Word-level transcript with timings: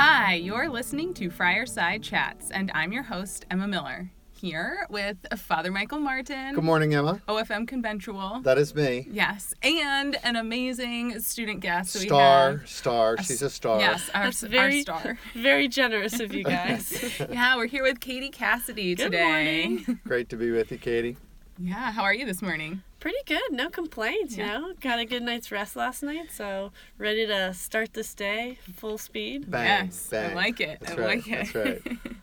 Hi, 0.00 0.34
you're 0.34 0.68
listening 0.68 1.12
to 1.14 1.28
Friarside 1.28 2.04
Chats, 2.04 2.52
and 2.52 2.70
I'm 2.72 2.92
your 2.92 3.02
host, 3.02 3.44
Emma 3.50 3.66
Miller, 3.66 4.08
here 4.30 4.86
with 4.88 5.16
Father 5.36 5.72
Michael 5.72 5.98
Martin. 5.98 6.54
Good 6.54 6.62
morning, 6.62 6.94
Emma. 6.94 7.20
OFM 7.26 7.66
Conventual. 7.66 8.38
That 8.44 8.58
is 8.58 8.76
me. 8.76 9.08
Yes, 9.10 9.54
and 9.60 10.16
an 10.22 10.36
amazing 10.36 11.18
student 11.18 11.58
guest. 11.58 11.90
So 11.90 11.98
we 11.98 12.06
Star, 12.06 12.58
have 12.58 12.68
star. 12.68 13.16
She's 13.24 13.42
a 13.42 13.50
star. 13.50 13.80
Yes, 13.80 14.08
our, 14.14 14.26
That's 14.26 14.44
our 14.44 14.48
very 14.48 14.82
star. 14.82 15.18
very 15.34 15.66
generous 15.66 16.20
of 16.20 16.32
you 16.32 16.44
guys. 16.44 17.18
Yeah, 17.28 17.56
we're 17.56 17.66
here 17.66 17.82
with 17.82 17.98
Katie 17.98 18.30
Cassedy 18.30 18.96
Good 18.96 19.10
today. 19.10 19.24
morning. 19.24 20.00
Great 20.06 20.28
to 20.28 20.36
be 20.36 20.52
with 20.52 20.70
you, 20.70 20.78
Katie. 20.78 21.16
Yeah, 21.58 21.90
how 21.90 22.04
are 22.04 22.14
you 22.14 22.24
this 22.24 22.40
morning? 22.40 22.82
Pretty 23.00 23.18
good, 23.26 23.52
no 23.52 23.70
complaints. 23.70 24.36
Yeah. 24.36 24.58
You 24.58 24.60
know, 24.68 24.74
got 24.80 24.98
a 24.98 25.04
good 25.04 25.22
night's 25.22 25.52
rest 25.52 25.76
last 25.76 26.02
night, 26.02 26.32
so 26.32 26.72
ready 26.96 27.26
to 27.26 27.54
start 27.54 27.92
this 27.94 28.12
day 28.12 28.58
full 28.74 28.98
speed. 28.98 29.48
Bang, 29.50 29.86
yes, 29.86 30.08
bang. 30.10 30.32
I 30.32 30.34
like 30.34 30.60
it. 30.60 30.80
That's 30.80 30.92
I 30.92 30.96
right. 30.96 31.06
like 31.16 31.28
it. 31.28 31.52
That's 31.52 31.54
right. 31.54 31.98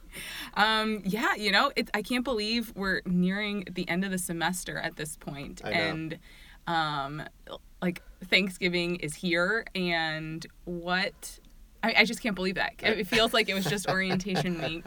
Um, 0.54 1.02
yeah, 1.04 1.36
you 1.36 1.52
know, 1.52 1.74
it, 1.76 1.90
I 1.94 2.02
can't 2.02 2.24
believe 2.24 2.72
we're 2.74 3.02
nearing 3.06 3.66
the 3.70 3.88
end 3.90 4.06
of 4.06 4.12
the 4.12 4.18
semester 4.18 4.78
at 4.78 4.96
this 4.96 5.18
point, 5.18 5.62
I 5.62 5.72
know. 5.72 5.76
and 5.78 6.20
um, 6.68 7.23
like 7.82 8.02
Thanksgiving 8.23 8.96
is 8.98 9.16
here, 9.16 9.66
and 9.76 10.46
what. 10.64 11.40
I, 11.84 11.94
I 12.00 12.06
just 12.06 12.22
can't 12.23 12.36
believe 12.36 12.56
that. 12.56 12.73
It 12.80 13.06
feels 13.08 13.34
like 13.34 13.48
it 13.50 13.54
was 13.54 13.66
just 13.66 13.88
orientation 13.90 14.60
week, 14.62 14.86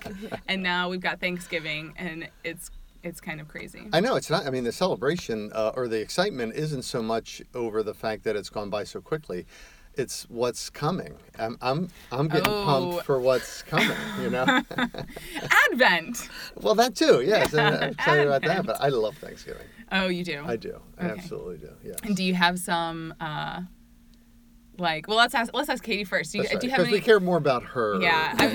and 0.48 0.62
now 0.62 0.88
we've 0.88 1.02
got 1.02 1.20
Thanksgiving, 1.20 1.92
and 1.96 2.28
it's 2.42 2.70
it's 3.02 3.20
kind 3.20 3.40
of 3.40 3.48
crazy. 3.48 3.88
I 3.92 4.00
know 4.00 4.16
it's 4.16 4.30
not. 4.30 4.46
I 4.46 4.50
mean, 4.50 4.64
the 4.64 4.72
celebration 4.72 5.50
uh, 5.54 5.72
or 5.74 5.88
the 5.88 6.00
excitement 6.00 6.54
isn't 6.54 6.82
so 6.82 7.02
much 7.02 7.40
over 7.54 7.82
the 7.82 7.94
fact 7.94 8.24
that 8.24 8.36
it's 8.36 8.50
gone 8.50 8.70
by 8.70 8.84
so 8.84 9.00
quickly. 9.00 9.46
It's 9.94 10.24
what's 10.30 10.70
coming. 10.70 11.14
I'm 11.38 11.58
I'm 11.60 11.88
I'm 12.12 12.28
getting 12.28 12.52
Oh. 12.52 12.64
pumped 12.64 13.04
for 13.06 13.20
what's 13.20 13.62
coming. 13.62 13.96
You 14.22 14.30
know. 14.30 14.44
Advent. 15.72 16.28
well, 16.60 16.74
that 16.76 16.94
too. 16.94 17.22
Yes, 17.24 17.52
and 17.52 17.60
I'm 17.76 17.90
excited 17.90 18.26
about 18.26 18.42
that. 18.42 18.66
But 18.66 18.76
I 18.80 18.88
love 18.88 19.16
Thanksgiving. 19.18 19.66
Oh, 19.90 20.06
you 20.08 20.24
do. 20.24 20.42
I 20.46 20.56
do. 20.56 20.80
I 20.98 21.06
Okay. 21.06 21.18
absolutely 21.20 21.58
do. 21.58 21.70
Yeah. 21.82 21.94
And 22.04 22.16
do 22.16 22.22
you 22.24 22.34
have 22.34 22.58
some 22.58 23.14
uh, 23.20 23.62
like? 24.78 25.08
Well, 25.08 25.16
let's 25.16 25.34
ask 25.34 25.52
let's 25.54 25.68
ask 25.68 25.82
Katie 25.82 26.04
first. 26.04 26.32
Do 26.32 26.38
you, 26.38 26.44
right. 26.44 26.60
do 26.60 26.66
you 26.66 26.70
have 26.70 26.78
Because 26.78 26.88
any? 26.92 26.98
we 26.98 27.04
care 27.04 27.20
more 27.20 27.36
about 27.38 27.62
her. 27.64 28.00
Yeah, 28.00 28.34
I 28.38 28.46
we 28.46 28.52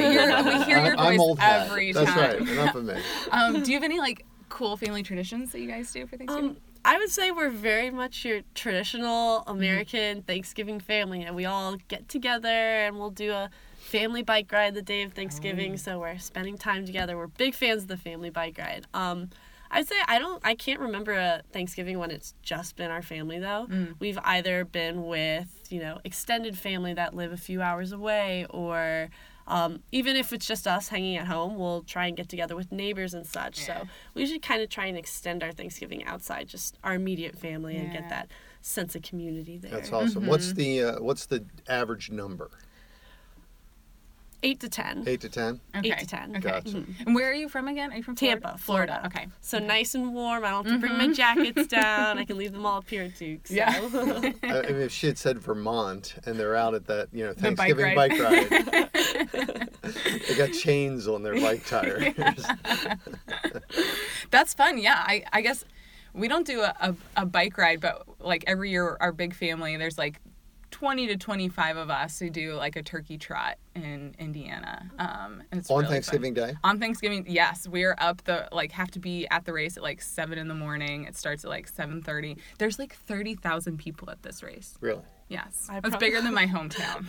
hear 0.63 0.79
your 0.85 0.95
I'm 0.97 1.17
voice 1.17 1.37
every 1.41 1.91
That's 1.91 2.15
right. 2.15 2.37
Enough 2.39 2.75
of 2.75 2.85
me. 2.85 2.95
Um, 3.31 3.63
do 3.63 3.71
you 3.71 3.77
have 3.77 3.83
any 3.83 3.99
like 3.99 4.25
cool 4.53 4.77
family 4.77 5.01
traditions 5.01 5.51
that 5.51 5.59
you 5.59 5.67
guys 5.67 5.91
do 5.91 6.05
for 6.05 6.15
Thanksgiving? 6.15 6.51
Um, 6.51 6.57
I 6.85 6.97
would 6.97 7.09
say 7.09 7.31
we're 7.31 7.49
very 7.49 7.89
much 7.89 8.23
your 8.23 8.41
traditional 8.53 9.43
American 9.47 10.21
Thanksgiving 10.21 10.79
family, 10.79 11.23
and 11.23 11.35
we 11.35 11.45
all 11.45 11.77
get 11.87 12.07
together 12.07 12.47
and 12.47 12.99
we'll 12.99 13.09
do 13.09 13.31
a 13.31 13.49
family 13.79 14.21
bike 14.21 14.51
ride 14.51 14.75
the 14.75 14.81
day 14.81 15.01
of 15.01 15.13
Thanksgiving. 15.13 15.77
So 15.77 15.99
we're 15.99 16.19
spending 16.19 16.57
time 16.57 16.85
together. 16.85 17.17
We're 17.17 17.27
big 17.27 17.55
fans 17.55 17.83
of 17.83 17.87
the 17.87 17.97
family 17.97 18.29
bike 18.29 18.57
ride. 18.59 18.85
Um, 18.93 19.29
I'd 19.71 19.87
say 19.87 19.95
I 20.07 20.19
don't. 20.19 20.39
I 20.45 20.53
can't 20.53 20.79
remember 20.79 21.13
a 21.13 21.41
Thanksgiving 21.51 21.97
when 21.97 22.11
it's 22.11 22.35
just 22.43 22.75
been 22.75 22.91
our 22.91 23.01
family 23.01 23.39
though. 23.39 23.65
We've 23.97 24.19
either 24.23 24.65
been 24.65 25.07
with 25.07 25.67
you 25.69 25.79
know 25.79 25.99
extended 26.03 26.57
family 26.59 26.93
that 26.93 27.15
live 27.15 27.31
a 27.31 27.37
few 27.37 27.61
hours 27.63 27.91
away, 27.91 28.45
or 28.51 29.09
um, 29.47 29.81
even 29.91 30.15
if 30.15 30.31
it's 30.33 30.45
just 30.45 30.67
us 30.67 30.89
hanging 30.89 31.17
at 31.17 31.27
home, 31.27 31.57
we'll 31.57 31.83
try 31.83 32.07
and 32.07 32.15
get 32.15 32.29
together 32.29 32.55
with 32.55 32.71
neighbors 32.71 33.13
and 33.13 33.25
such. 33.25 33.59
Yeah. 33.59 33.81
So 33.81 33.87
we 34.13 34.25
should 34.25 34.41
kind 34.41 34.61
of 34.61 34.69
try 34.69 34.85
and 34.85 34.97
extend 34.97 35.43
our 35.43 35.51
Thanksgiving 35.51 36.03
outside 36.05 36.47
just 36.47 36.77
our 36.83 36.93
immediate 36.93 37.37
family 37.37 37.75
and 37.77 37.91
get 37.91 38.09
that 38.09 38.29
sense 38.61 38.95
of 38.95 39.01
community 39.01 39.57
there. 39.57 39.71
That's 39.71 39.91
awesome. 39.91 40.27
What's 40.27 40.53
the 40.53 40.83
uh, 40.83 41.01
what's 41.01 41.25
the 41.25 41.45
average 41.67 42.09
number? 42.09 42.49
Eight 44.45 44.59
to 44.59 44.69
ten. 44.69 45.05
Eight 45.07 45.21
to 45.21 45.29
ten. 45.29 45.61
okay. 45.75 45.89
eight 45.89 45.99
to 45.99 46.05
10. 46.05 46.31
Okay. 46.31 46.39
Gotcha. 46.39 46.69
Hmm. 46.71 46.91
And 47.05 47.15
where 47.15 47.29
are 47.29 47.33
you 47.33 47.47
from 47.47 47.69
again? 47.69 47.93
Are 47.93 47.95
you 47.95 48.03
from 48.03 48.17
Florida? 48.17 48.41
Tampa, 48.41 48.57
Florida. 48.57 49.01
Okay. 49.05 49.27
So 49.39 49.57
nice 49.57 49.95
and 49.95 50.13
warm. 50.13 50.43
I 50.43 50.49
don't 50.49 50.65
have 50.65 50.73
to 50.73 50.79
bring 50.79 50.97
my 50.97 51.05
mm-hmm. 51.05 51.13
jackets 51.13 51.67
down. 51.67 52.19
I 52.19 52.25
can 52.25 52.37
leave 52.37 52.51
them 52.51 52.65
all 52.65 52.79
up 52.79 52.89
here 52.89 53.03
at 53.03 53.17
Duke. 53.17 53.47
So. 53.47 53.53
Yeah. 53.53 53.69
I 54.43 54.59
I 54.59 54.71
mean, 54.71 54.81
if 54.81 54.91
she 54.91 55.07
had 55.07 55.17
said 55.17 55.39
Vermont 55.39 56.15
and 56.25 56.37
they're 56.37 56.57
out 56.57 56.73
at 56.73 56.87
that, 56.87 57.07
you 57.13 57.23
know, 57.23 57.33
The 57.33 57.51
bike 57.53 57.57
Thanksgiving 57.57 57.95
ride. 57.95 57.95
bike 57.95 58.19
ride, 58.19 59.69
they 60.27 60.35
got 60.35 60.51
chains 60.51 61.07
on 61.07 61.23
their 61.23 61.39
bike 61.39 61.65
tires. 61.65 62.13
That's 64.29 64.53
fun. 64.53 64.77
Yeah. 64.77 65.01
I, 65.05 65.23
I 65.31 65.39
guess 65.39 65.63
we 66.13 66.27
don't 66.27 66.45
do 66.45 66.61
a, 66.61 66.75
a, 66.81 66.95
a 67.17 67.25
bike 67.25 67.57
ride, 67.57 67.79
but 67.79 68.05
like 68.19 68.43
every 68.45 68.71
year, 68.71 68.97
our 68.99 69.13
big 69.13 69.33
family, 69.33 69.77
there's 69.77 69.97
like 69.97 70.19
20 70.83 71.07
to 71.07 71.15
25 71.15 71.77
of 71.77 71.89
us 71.89 72.19
who 72.19 72.29
do 72.29 72.55
like 72.55 72.75
a 72.75 72.83
turkey 72.83 73.17
trot 73.17 73.55
in 73.73 74.13
Indiana. 74.19 74.91
Um, 74.99 75.41
and 75.49 75.61
it's 75.61 75.69
on 75.69 75.77
really 75.77 75.85
fun. 75.85 75.91
Thanksgiving 75.93 76.33
Day. 76.33 76.55
On 76.61 76.77
Thanksgiving, 76.77 77.23
yes, 77.25 77.65
we're 77.69 77.95
up 77.99 78.21
the 78.25 78.49
like 78.51 78.73
have 78.73 78.91
to 78.91 78.99
be 78.99 79.25
at 79.31 79.45
the 79.45 79.53
race 79.53 79.77
at 79.77 79.83
like 79.83 80.01
seven 80.01 80.37
in 80.37 80.49
the 80.49 80.53
morning. 80.53 81.05
It 81.05 81.15
starts 81.15 81.45
at 81.45 81.49
like 81.49 81.69
seven 81.69 82.01
thirty. 82.01 82.35
There's 82.59 82.79
like 82.79 82.93
thirty 82.93 83.33
thousand 83.33 83.77
people 83.77 84.09
at 84.09 84.23
this 84.23 84.43
race. 84.43 84.75
Really? 84.81 85.03
Yes, 85.29 85.67
I 85.69 85.77
it's 85.77 85.87
prob- 85.87 85.99
bigger 86.01 86.21
than 86.21 86.33
my 86.33 86.47
hometown. 86.47 87.05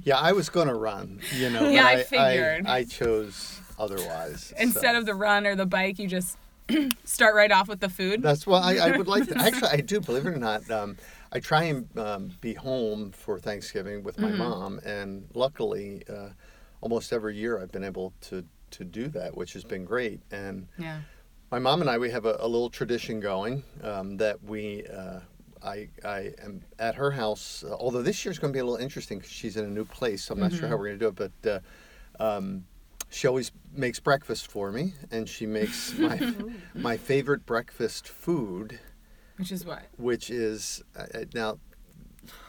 Yeah, 0.04 0.18
I 0.18 0.30
was 0.30 0.48
going 0.48 0.68
to 0.68 0.74
run, 0.74 1.18
you 1.34 1.50
know, 1.50 1.68
Yeah, 1.68 1.82
but 1.82 1.88
I 1.88 1.94
I, 1.94 2.02
figured. 2.04 2.66
I, 2.68 2.84
chose 2.84 3.60
otherwise. 3.76 4.54
Instead 4.56 4.92
so. 4.92 4.98
of 4.98 5.06
the 5.06 5.14
run 5.16 5.48
or 5.48 5.56
the 5.56 5.66
bike, 5.66 5.98
you 5.98 6.06
just 6.06 6.38
start 7.04 7.34
right 7.34 7.50
off 7.50 7.66
with 7.68 7.80
the 7.80 7.88
food. 7.88 8.22
That's 8.22 8.46
why 8.46 8.60
I, 8.60 8.88
I 8.90 8.90
would 8.96 9.08
like 9.08 9.26
to. 9.28 9.36
Actually, 9.36 9.70
I 9.70 9.76
do. 9.78 10.00
Believe 10.00 10.26
it 10.26 10.30
or 10.30 10.36
not, 10.36 10.70
um, 10.70 10.96
I 11.34 11.40
try 11.40 11.64
and 11.64 11.98
um, 11.98 12.30
be 12.40 12.54
home 12.54 13.10
for 13.12 13.38
Thanksgiving 13.40 14.02
with 14.04 14.18
my 14.18 14.28
Mm-hmm. 14.28 14.38
mom, 14.38 14.80
and 14.84 15.28
luckily, 15.34 16.02
uh, 16.08 16.30
almost 16.80 17.12
every 17.12 17.36
year 17.36 17.60
I've 17.60 17.72
been 17.72 17.84
able 17.84 18.12
to 18.22 18.44
to 18.70 18.84
do 18.84 19.08
that, 19.08 19.36
which 19.36 19.52
has 19.52 19.64
been 19.64 19.84
great. 19.84 20.20
And 20.32 20.66
yeah. 20.78 21.00
my 21.50 21.58
mom 21.60 21.80
and 21.80 21.88
I, 21.90 21.98
we 21.98 22.10
have 22.10 22.24
a, 22.26 22.36
a 22.40 22.48
little 22.48 22.70
tradition 22.70 23.20
going 23.20 23.62
um, 23.82 24.16
that 24.18 24.42
we. 24.42 24.84
Uh, 24.86 25.20
I, 25.62 25.88
I 26.04 26.32
am 26.42 26.62
at 26.78 26.94
her 26.96 27.10
house, 27.10 27.64
uh, 27.66 27.74
although 27.74 28.02
this 28.02 28.24
year's 28.24 28.38
going 28.38 28.52
to 28.52 28.56
be 28.56 28.60
a 28.60 28.64
little 28.64 28.76
interesting 28.82 29.18
because 29.18 29.32
she's 29.32 29.56
in 29.56 29.64
a 29.64 29.70
new 29.70 29.86
place. 29.86 30.22
So 30.24 30.34
I'm 30.34 30.40
not 30.40 30.52
sure 30.52 30.68
how 30.68 30.76
we're 30.76 30.88
going 30.94 30.98
to 30.98 31.04
do 31.04 31.24
it, 31.24 31.32
but 31.42 31.62
uh, 32.20 32.24
um, 32.36 32.64
she 33.08 33.26
always 33.26 33.50
makes 33.72 33.98
breakfast 33.98 34.50
for 34.50 34.70
me, 34.70 34.92
and 35.10 35.28
she 35.28 35.46
makes 35.46 35.96
my 35.98 36.20
my 36.74 36.96
favorite 36.98 37.46
breakfast 37.46 38.08
food, 38.08 38.78
Which 39.36 39.50
is 39.52 39.64
what? 39.64 39.82
which 39.96 40.30
is 40.30 40.82
uh, 40.96 41.06
uh, 41.14 41.24
now 41.34 41.58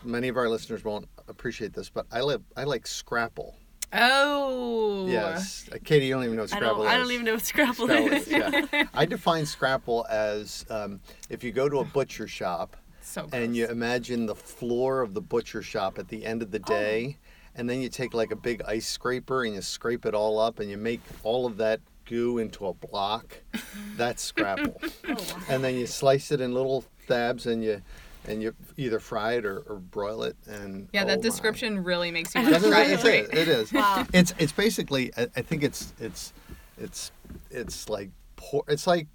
many 0.03 0.27
of 0.27 0.37
our 0.37 0.49
listeners 0.49 0.83
won't 0.83 1.07
appreciate 1.27 1.73
this, 1.73 1.89
but 1.89 2.05
I 2.11 2.21
live 2.21 2.43
I 2.55 2.63
like 2.63 2.85
scrapple. 2.87 3.55
Oh. 3.93 5.07
Yes, 5.07 5.69
uh, 5.71 5.77
Katie, 5.83 6.07
you 6.07 6.13
don't 6.13 6.23
even 6.23 6.35
know 6.35 6.43
what 6.43 6.53
I 6.53 6.57
scrapple 6.57 6.77
don't. 6.83 6.87
is. 6.87 6.91
I 6.93 6.97
don't 6.97 7.11
even 7.11 7.25
know 7.25 7.33
what 7.33 7.45
scrapple 7.45 7.87
scrapple 7.87 8.13
is. 8.13 8.27
is, 8.27 8.31
yeah. 8.73 8.83
I 8.93 9.05
define 9.05 9.45
scrapple 9.45 10.05
as 10.09 10.65
um, 10.69 10.99
if 11.29 11.43
you 11.43 11.51
go 11.51 11.69
to 11.69 11.79
a 11.79 11.85
butcher 11.85 12.27
shop 12.27 12.75
So. 13.01 13.27
and 13.31 13.55
you 13.55 13.67
imagine 13.67 14.25
the 14.25 14.35
floor 14.35 15.01
of 15.01 15.13
the 15.13 15.21
butcher 15.21 15.61
shop 15.61 15.97
at 15.97 16.07
the 16.09 16.25
end 16.25 16.41
of 16.41 16.51
the 16.51 16.59
Oh. 16.65 16.67
day, 16.69 17.17
and 17.55 17.69
then 17.69 17.79
you 17.81 17.89
take 17.89 18.13
like 18.13 18.31
a 18.31 18.35
big 18.35 18.61
ice 18.67 18.87
scraper 18.87 19.43
and 19.45 19.55
you 19.55 19.61
scrape 19.61 20.05
it 20.05 20.13
all 20.13 20.39
up 20.39 20.59
and 20.59 20.69
you 20.69 20.77
make 20.77 21.01
all 21.23 21.45
of 21.45 21.57
that 21.57 21.79
goo 22.05 22.37
into 22.37 22.67
a 22.67 22.73
block. 22.73 23.41
That's 23.97 24.21
scrapple. 24.23 24.79
Oh, 25.07 25.13
wow. 25.13 25.37
and 25.49 25.63
then 25.63 25.75
you 25.75 25.87
slice 25.87 26.31
it 26.31 26.41
in 26.41 26.53
little 26.53 26.83
stabs 27.03 27.45
and 27.45 27.63
you 27.63 27.81
and 28.27 28.41
you 28.41 28.55
either 28.77 28.99
fry 28.99 29.33
it 29.33 29.45
or, 29.45 29.59
or 29.67 29.75
broil 29.75 30.23
it 30.23 30.35
and 30.47 30.87
Yeah, 30.93 31.03
oh 31.03 31.07
that 31.07 31.17
my. 31.19 31.21
description 31.21 31.83
really 31.83 32.09
makes 32.09 32.33
you 32.33 32.41
want 32.41 32.55
to 32.55 32.69
try 32.69 32.83
it? 32.83 32.89
it. 32.89 32.93
It's 32.93 33.03
right? 33.03 33.13
it. 33.25 33.33
It 33.33 33.47
is. 33.47 33.71
Wow. 33.73 34.05
It's 34.13 34.33
it's 34.39 34.51
basically. 34.51 35.11
I, 35.17 35.27
I 35.35 35.41
think 35.41 35.63
it's 35.63 35.93
it's 35.99 36.33
it's 36.77 37.11
it's 37.51 37.87
like 37.89 38.09
pork. 38.35 38.65
It's 38.67 38.87
like 38.87 39.07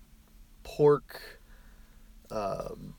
pork. 0.62 1.20
Um, 2.30 2.94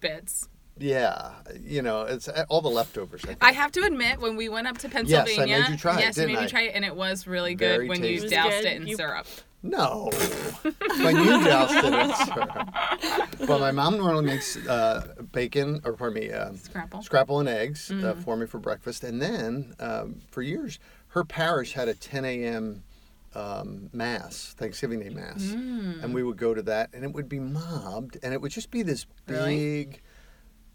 Bits. 0.00 0.48
Yeah, 0.82 1.32
you 1.64 1.80
know, 1.82 2.02
it's 2.02 2.28
uh, 2.28 2.44
all 2.48 2.60
the 2.60 2.68
leftovers. 2.68 3.22
I. 3.28 3.36
I 3.48 3.52
have 3.52 3.72
to 3.72 3.84
admit, 3.84 4.20
when 4.20 4.36
we 4.36 4.48
went 4.48 4.66
up 4.66 4.78
to 4.78 4.88
I 4.88 4.90
Pennsylvania, 4.90 5.60
made 5.60 5.68
you 5.70 5.76
try 5.76 5.96
it, 5.98 6.00
yes, 6.00 6.16
you 6.16 6.22
didn't 6.24 6.34
made 6.34 6.40
me 6.40 6.46
I? 6.46 6.48
try 6.48 6.62
it, 6.62 6.72
and 6.74 6.84
it 6.84 6.94
was 6.96 7.26
really 7.26 7.54
good 7.54 7.76
Very 7.76 7.88
when 7.88 8.00
tasty. 8.02 8.14
you 8.14 8.26
It 8.26 8.30
doused 8.30 8.50
good. 8.50 8.64
it 8.66 8.76
in 8.82 8.86
You- 8.86 8.96
syrup. 8.96 9.26
No, 9.64 10.10
when 11.04 11.16
you 11.18 11.44
doused 11.44 11.72
it 11.84 11.92
in 11.94 12.14
syrup. 12.26 12.68
But 13.46 13.60
my 13.60 13.70
mom 13.70 13.96
normally 13.96 14.24
makes 14.24 14.56
uh, 14.56 15.14
bacon, 15.30 15.80
or 15.84 15.92
pardon 15.92 16.20
me, 16.20 16.32
uh, 16.32 16.52
Scrapple. 16.54 17.02
scrapple 17.02 17.38
and 17.40 17.48
eggs 17.48 17.88
uh, 17.90 17.94
Mm-hmm. 17.94 18.20
for 18.22 18.36
me 18.36 18.46
for 18.46 18.58
breakfast. 18.58 19.04
And 19.04 19.22
then 19.22 19.74
um, 19.78 20.16
for 20.32 20.42
years, 20.42 20.80
her 21.08 21.22
parish 21.22 21.74
had 21.74 21.86
a 21.88 21.94
10 21.94 22.24
a.m. 22.24 22.82
Um, 23.34 23.88
mass, 23.92 24.54
Thanksgiving 24.58 24.98
Day 25.00 25.08
mass, 25.10 25.42
Mm. 25.42 26.02
and 26.02 26.12
we 26.12 26.22
would 26.22 26.36
go 26.36 26.52
to 26.54 26.62
that, 26.62 26.90
and 26.92 27.02
it 27.04 27.12
would 27.12 27.28
be 27.30 27.38
mobbed, 27.38 28.18
and 28.22 28.34
it 28.34 28.40
would 28.42 28.50
just 28.52 28.70
be 28.70 28.82
this 28.82 29.06
Really? 29.26 29.56
big, 29.56 30.02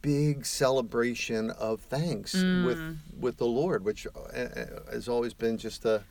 big 0.02 0.46
celebration 0.46 1.50
of 1.52 1.82
thanks 1.82 2.36
Mm. 2.36 2.66
with 2.66 2.82
with 3.20 3.38
the 3.38 3.48
Lord, 3.48 3.84
which 3.84 4.06
uh, 4.08 4.20
uh, 4.20 4.92
has 4.92 5.08
always 5.10 5.34
been 5.34 5.58
just 5.58 5.86
a 5.86 6.04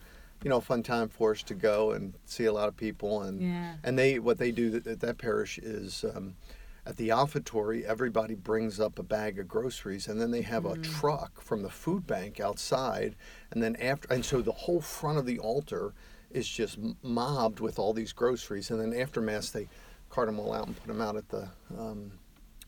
you 0.43 0.51
know, 0.51 0.61
fun 0.61 0.83
time 0.83 1.09
for 1.09 1.31
us 1.31 1.43
to 1.43 1.55
go 1.55 1.93
and 1.93 2.13
see 2.27 2.45
a 2.45 2.53
lot 2.53 2.69
of 2.69 2.77
people. 2.77 3.23
And 3.23 3.41
Yeah. 3.41 3.77
and 3.83 3.99
they 3.99 4.19
what 4.19 4.39
they 4.39 4.53
do 4.53 4.83
at 4.87 5.01
that 5.01 5.17
parish 5.19 5.57
is 5.59 6.05
um, 6.05 6.37
at 6.85 6.97
the 6.99 7.09
offertory, 7.09 7.85
everybody 7.85 8.35
brings 8.35 8.79
up 8.79 8.99
a 8.99 9.03
bag 9.03 9.39
of 9.39 9.49
groceries, 9.49 10.07
and 10.07 10.21
then 10.21 10.31
they 10.31 10.43
have 10.43 10.65
a 10.67 10.77
truck 10.77 11.41
from 11.41 11.63
the 11.63 11.71
food 11.71 12.07
bank 12.07 12.39
outside, 12.39 13.17
and 13.51 13.63
then 13.63 13.75
after, 13.77 14.07
and 14.13 14.25
so 14.25 14.41
the 14.43 14.53
whole 14.53 14.81
front 14.81 15.19
of 15.19 15.27
the 15.27 15.39
altar 15.39 15.95
is 16.31 16.47
just 16.47 16.79
mobbed 17.03 17.59
with 17.61 17.79
all 17.79 17.93
these 17.95 18.13
groceries, 18.13 18.71
and 18.71 18.79
then 18.81 18.93
after 19.01 19.21
mass 19.21 19.51
they 19.51 19.69
cart 20.11 20.27
them 20.29 20.39
all 20.39 20.53
out 20.53 20.67
and 20.67 20.77
put 20.77 20.87
them 20.87 21.01
out 21.01 21.17
at 21.17 21.29
the. 21.31 21.49
Um, 21.77 22.13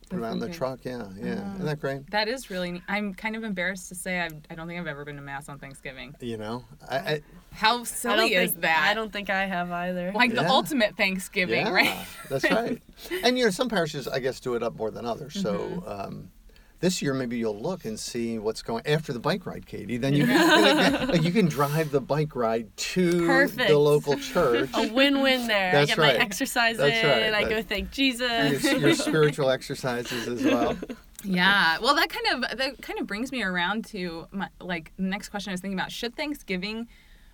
Put 0.08 0.16
The 0.16 0.22
them 0.22 0.30
out 0.30 0.32
in 0.34 0.38
the 0.40 0.48
truck, 0.56 0.80
yeah, 0.84 1.04
yeah. 1.16 1.54
Isn't 1.54 1.66
that 1.66 1.80
great? 1.80 2.10
That 2.10 2.28
is 2.28 2.50
really. 2.50 2.72
neat. 2.72 2.82
I'm 2.88 3.14
kind 3.14 3.36
of 3.36 3.44
embarrassed 3.44 3.88
to 3.90 3.94
say 3.94 4.20
I've, 4.20 4.34
I 4.50 4.54
don't 4.54 4.66
think 4.66 4.80
I've 4.80 4.86
ever 4.86 5.04
been 5.04 5.16
to 5.16 5.22
mass 5.22 5.48
on 5.48 5.58
Thanksgiving. 5.58 6.14
You 6.20 6.36
know, 6.36 6.64
I, 6.88 6.96
I, 6.96 7.22
How 7.52 7.80
I 7.80 7.84
silly 7.84 8.34
is 8.34 8.50
think, 8.52 8.62
that? 8.62 8.86
I 8.90 8.94
don't 8.94 9.12
think 9.12 9.30
I 9.30 9.44
have 9.46 9.70
either. 9.70 10.12
like 10.14 10.34
the 10.34 10.48
ultimate 10.48 10.96
Thanksgiving, 10.96 11.66
yeah, 11.66 11.70
right? 11.72 12.06
that's 12.30 12.50
right. 12.50 12.82
And 13.24 13.38
you 13.38 13.44
know, 13.44 13.50
some 13.50 13.68
parishes 13.68 14.08
I 14.08 14.18
guess 14.18 14.40
do 14.40 14.54
it 14.54 14.62
up 14.62 14.74
more 14.76 14.90
than 14.90 15.04
others. 15.06 15.34
So 15.40 15.58
Mm-hmm. 15.58 15.88
um, 15.88 16.30
this 16.80 17.02
year 17.02 17.12
maybe 17.14 17.36
you'll 17.38 17.60
look 17.60 17.84
and 17.84 17.98
see 17.98 18.38
what's 18.38 18.62
going 18.62 18.86
after 18.86 19.12
the 19.12 19.18
bike 19.18 19.46
ride, 19.46 19.66
Katie. 19.66 19.96
Then 19.96 20.14
you 20.14 20.26
can, 20.26 21.08
like, 21.08 21.22
you 21.22 21.32
can 21.32 21.46
drive 21.46 21.90
the 21.90 22.00
bike 22.00 22.36
ride 22.36 22.74
to 22.76 23.26
Perfect. 23.26 23.68
the 23.68 23.78
local 23.78 24.16
church. 24.18 24.70
a 24.74 24.92
win-win 24.92 25.46
there. 25.48 25.72
That's 25.72 25.90
I 25.90 25.94
get 25.94 25.98
right. 25.98 26.18
my 26.18 26.24
exercise 26.24 26.76
That's 26.76 26.98
in. 26.98 27.06
right. 27.08 27.34
I 27.34 27.44
That- 27.44 27.50
go 27.50 27.62
thank 27.62 27.90
Jesus. 27.90 28.62
your, 28.64 28.76
your 28.78 28.94
spiritual 28.94 29.50
exercises 29.50 30.28
as 30.28 30.44
well. 30.44 30.76
Yeah. 31.24 31.78
Well, 31.80 31.96
that 31.96 32.08
kind 32.10 32.44
of 32.44 32.58
that 32.58 32.80
kind 32.80 33.00
of 33.00 33.06
brings 33.08 33.32
me 33.32 33.42
around 33.42 33.84
to 33.86 34.28
my 34.30 34.48
like 34.60 34.92
next 34.98 35.30
question 35.30 35.50
I 35.50 35.54
was 35.54 35.60
thinking 35.60 35.78
about. 35.78 35.90
Should 35.90 36.14
Thanksgiving 36.14 36.86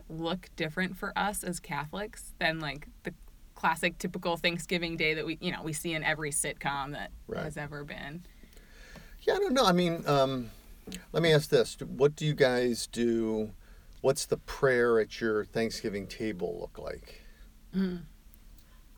look 0.08 0.48
different 0.56 0.96
for 0.96 1.12
us 1.16 1.44
as 1.44 1.60
Catholics 1.60 2.32
than 2.38 2.60
like 2.60 2.88
the 3.02 3.12
classic 3.54 3.98
typical 3.98 4.36
Thanksgiving 4.38 4.96
day 4.96 5.12
that 5.14 5.24
we 5.26 5.36
you 5.40 5.52
know 5.52 5.62
we 5.62 5.74
see 5.74 5.92
in 5.92 6.02
every 6.02 6.30
sitcom 6.30 6.92
that 6.92 7.10
Right. 7.26 7.44
has 7.44 7.58
ever 7.58 7.84
been? 7.84 8.24
Yeah, 9.26 9.34
I 9.34 9.38
don't 9.38 9.54
know. 9.54 9.64
I 9.64 9.72
mean, 9.72 10.04
um, 10.06 10.50
let 11.12 11.22
me 11.22 11.32
ask 11.32 11.48
this: 11.48 11.76
What 11.80 12.14
do 12.16 12.24
you 12.26 12.34
guys 12.34 12.86
do? 12.86 13.50
What's 14.00 14.26
the 14.26 14.36
prayer 14.36 15.00
at 15.00 15.20
your 15.20 15.44
Thanksgiving 15.46 16.06
table 16.06 16.58
look 16.60 16.78
like? 16.78 17.22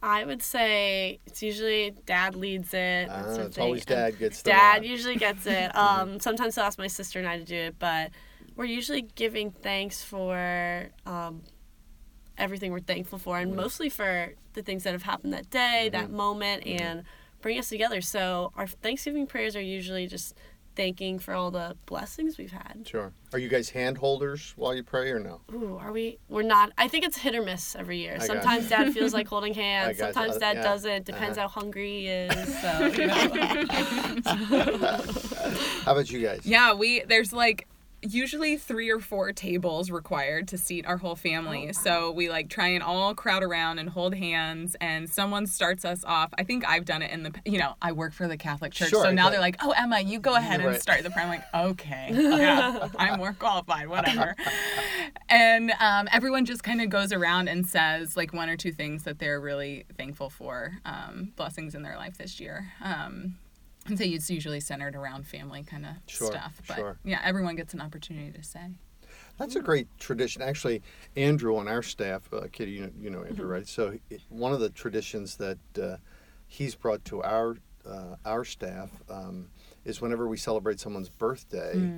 I 0.02 0.24
would 0.24 0.42
say 0.42 1.20
it's 1.26 1.42
usually 1.42 1.94
dad 2.06 2.34
leads 2.34 2.74
it. 2.74 3.08
Ah, 3.10 3.22
that 3.22 3.28
sort 3.28 3.40
of 3.40 3.46
it's 3.46 3.58
always 3.58 3.84
dad 3.84 4.18
gets 4.18 4.42
the 4.42 4.50
Dad 4.50 4.82
nod. 4.82 4.88
usually 4.88 5.16
gets 5.16 5.46
it. 5.46 5.74
Um, 5.76 6.20
sometimes 6.20 6.58
I'll 6.58 6.66
ask 6.66 6.78
my 6.78 6.86
sister 6.88 7.18
and 7.18 7.28
I 7.28 7.38
to 7.38 7.44
do 7.44 7.54
it, 7.56 7.78
but 7.78 8.10
we're 8.56 8.64
usually 8.66 9.02
giving 9.02 9.50
thanks 9.50 10.02
for 10.02 10.90
um, 11.06 11.42
everything 12.36 12.72
we're 12.72 12.80
thankful 12.80 13.18
for, 13.18 13.38
and 13.38 13.54
mostly 13.54 13.88
for 13.88 14.34
the 14.54 14.62
things 14.62 14.82
that 14.84 14.92
have 14.92 15.02
happened 15.02 15.32
that 15.32 15.50
day, 15.50 15.88
that 15.92 16.10
moment, 16.10 16.66
and 16.66 17.04
bring 17.46 17.58
us 17.60 17.68
together. 17.68 18.00
So 18.00 18.50
our 18.56 18.66
Thanksgiving 18.66 19.24
prayers 19.28 19.54
are 19.54 19.60
usually 19.60 20.08
just 20.08 20.34
thanking 20.74 21.20
for 21.20 21.32
all 21.32 21.52
the 21.52 21.76
blessings 21.86 22.36
we've 22.38 22.50
had. 22.50 22.82
Sure. 22.84 23.12
Are 23.32 23.38
you 23.38 23.48
guys 23.48 23.70
hand 23.70 23.98
holders 23.98 24.52
while 24.56 24.74
you 24.74 24.82
pray 24.82 25.10
or 25.12 25.20
no? 25.20 25.40
Ooh, 25.54 25.78
are 25.80 25.92
we? 25.92 26.18
We're 26.28 26.42
not. 26.42 26.72
I 26.76 26.88
think 26.88 27.04
it's 27.04 27.16
hit 27.18 27.36
or 27.36 27.42
miss 27.42 27.76
every 27.76 27.98
year. 27.98 28.18
I 28.20 28.26
Sometimes 28.26 28.68
dad 28.68 28.92
feels 28.92 29.14
like 29.14 29.28
holding 29.34 29.54
hands. 29.54 29.96
got. 29.96 30.12
Sometimes 30.14 30.36
Uh, 30.36 30.40
dad 30.40 30.56
yeah. 30.56 30.62
doesn't. 30.64 31.06
Depends 31.06 31.38
Uh-huh. 31.38 31.46
how 31.46 31.60
hungry 31.60 32.00
he 32.00 32.08
is. 32.08 32.56
So 32.62 32.86
you 32.86 33.06
know. 33.06 34.96
How 35.84 35.92
about 35.92 36.10
you 36.10 36.20
guys? 36.20 36.40
Yeah, 36.44 36.74
we 36.74 37.02
there's 37.06 37.32
like 37.32 37.68
usually 38.02 38.56
three 38.56 38.90
or 38.90 39.00
four 39.00 39.32
tables 39.32 39.90
required 39.90 40.48
to 40.48 40.58
seat 40.58 40.86
our 40.86 40.96
whole 40.96 41.12
Oh, 41.12 41.14
family. 41.14 41.72
So 41.72 42.10
we 42.12 42.28
like 42.28 42.48
try 42.48 42.68
and 42.68 42.82
all 42.82 43.14
crowd 43.14 43.42
around 43.42 43.78
and 43.78 43.88
hold 43.88 44.14
hands 44.14 44.76
and 44.80 45.08
someone 45.08 45.46
starts 45.46 45.84
us 45.84 46.04
off. 46.04 46.30
I 46.36 46.44
think 46.44 46.68
I've 46.68 46.84
done 46.84 47.00
it 47.02 47.10
in 47.10 47.22
the 47.22 47.32
you 47.44 47.58
know, 47.58 47.74
I 47.80 47.92
work 47.92 48.12
for 48.12 48.28
the 48.28 48.36
Catholic 48.36 48.72
Church. 48.72 48.90
Sure, 48.90 49.04
so 49.04 49.12
now 49.12 49.30
they're 49.30 49.40
like, 49.40 49.56
"Oh, 49.60 49.72
Emma, 49.76 50.00
you 50.00 50.18
go 50.18 50.34
ahead 50.34 50.60
and 50.60 50.68
right. 50.70 50.82
start 50.82 51.02
the 51.02 51.10
prayer." 51.10 51.24
I'm 51.26 51.30
like, 51.30 51.54
"Okay. 51.54 52.10
Yeah, 52.36 52.88
I'm 52.98 53.18
more 53.18 53.32
qualified, 53.32 53.88
whatever." 53.88 54.36
and 55.28 55.72
um, 55.80 56.08
everyone 56.12 56.44
just 56.44 56.62
kind 56.62 56.80
of 56.80 56.90
goes 56.90 57.12
around 57.12 57.48
and 57.48 57.66
says 57.66 58.16
like 58.16 58.32
one 58.32 58.48
or 58.48 58.56
two 58.56 58.72
things 58.72 59.04
that 59.04 59.18
they're 59.18 59.40
really 59.40 59.84
thankful 59.96 60.28
for, 60.28 60.78
um, 60.84 61.32
blessings 61.36 61.74
in 61.74 61.82
their 61.82 61.96
life 61.96 62.18
this 62.18 62.40
year. 62.40 62.72
Um, 62.82 63.36
and 63.86 63.98
so 63.98 64.04
it's 64.04 64.30
usually 64.30 64.60
centered 64.60 64.94
around 64.94 65.26
family 65.26 65.62
kind 65.62 65.84
of 65.86 65.92
Sure, 66.06 66.28
stuff. 66.28 66.60
But 66.66 66.76
sure. 66.76 66.98
yeah, 67.04 67.20
everyone 67.24 67.56
gets 67.56 67.74
an 67.74 67.80
opportunity 67.80 68.30
to 68.32 68.42
say. 68.42 68.70
That's 69.38 69.56
a 69.56 69.60
great 69.60 69.88
tradition. 69.98 70.42
Actually, 70.42 70.82
Andrew 71.14 71.56
on 71.56 71.68
our 71.68 71.82
staff, 71.82 72.28
uh, 72.32 72.46
Katie, 72.50 72.72
you 72.72 72.82
know, 72.82 72.90
you 72.98 73.10
know 73.10 73.22
Andrew, 73.22 73.46
right? 73.46 73.66
So 73.68 73.98
it, 74.10 74.22
one 74.28 74.52
of 74.52 74.60
the 74.60 74.70
traditions 74.70 75.36
that 75.36 75.58
uh, 75.80 75.96
he's 76.46 76.74
brought 76.74 77.04
to 77.06 77.22
our 77.22 77.56
uh, 77.86 78.16
our 78.24 78.44
staff 78.44 78.90
um, 79.08 79.48
is 79.84 80.00
whenever 80.00 80.26
we 80.26 80.36
celebrate 80.36 80.80
someone's 80.80 81.08
birthday, 81.08 81.92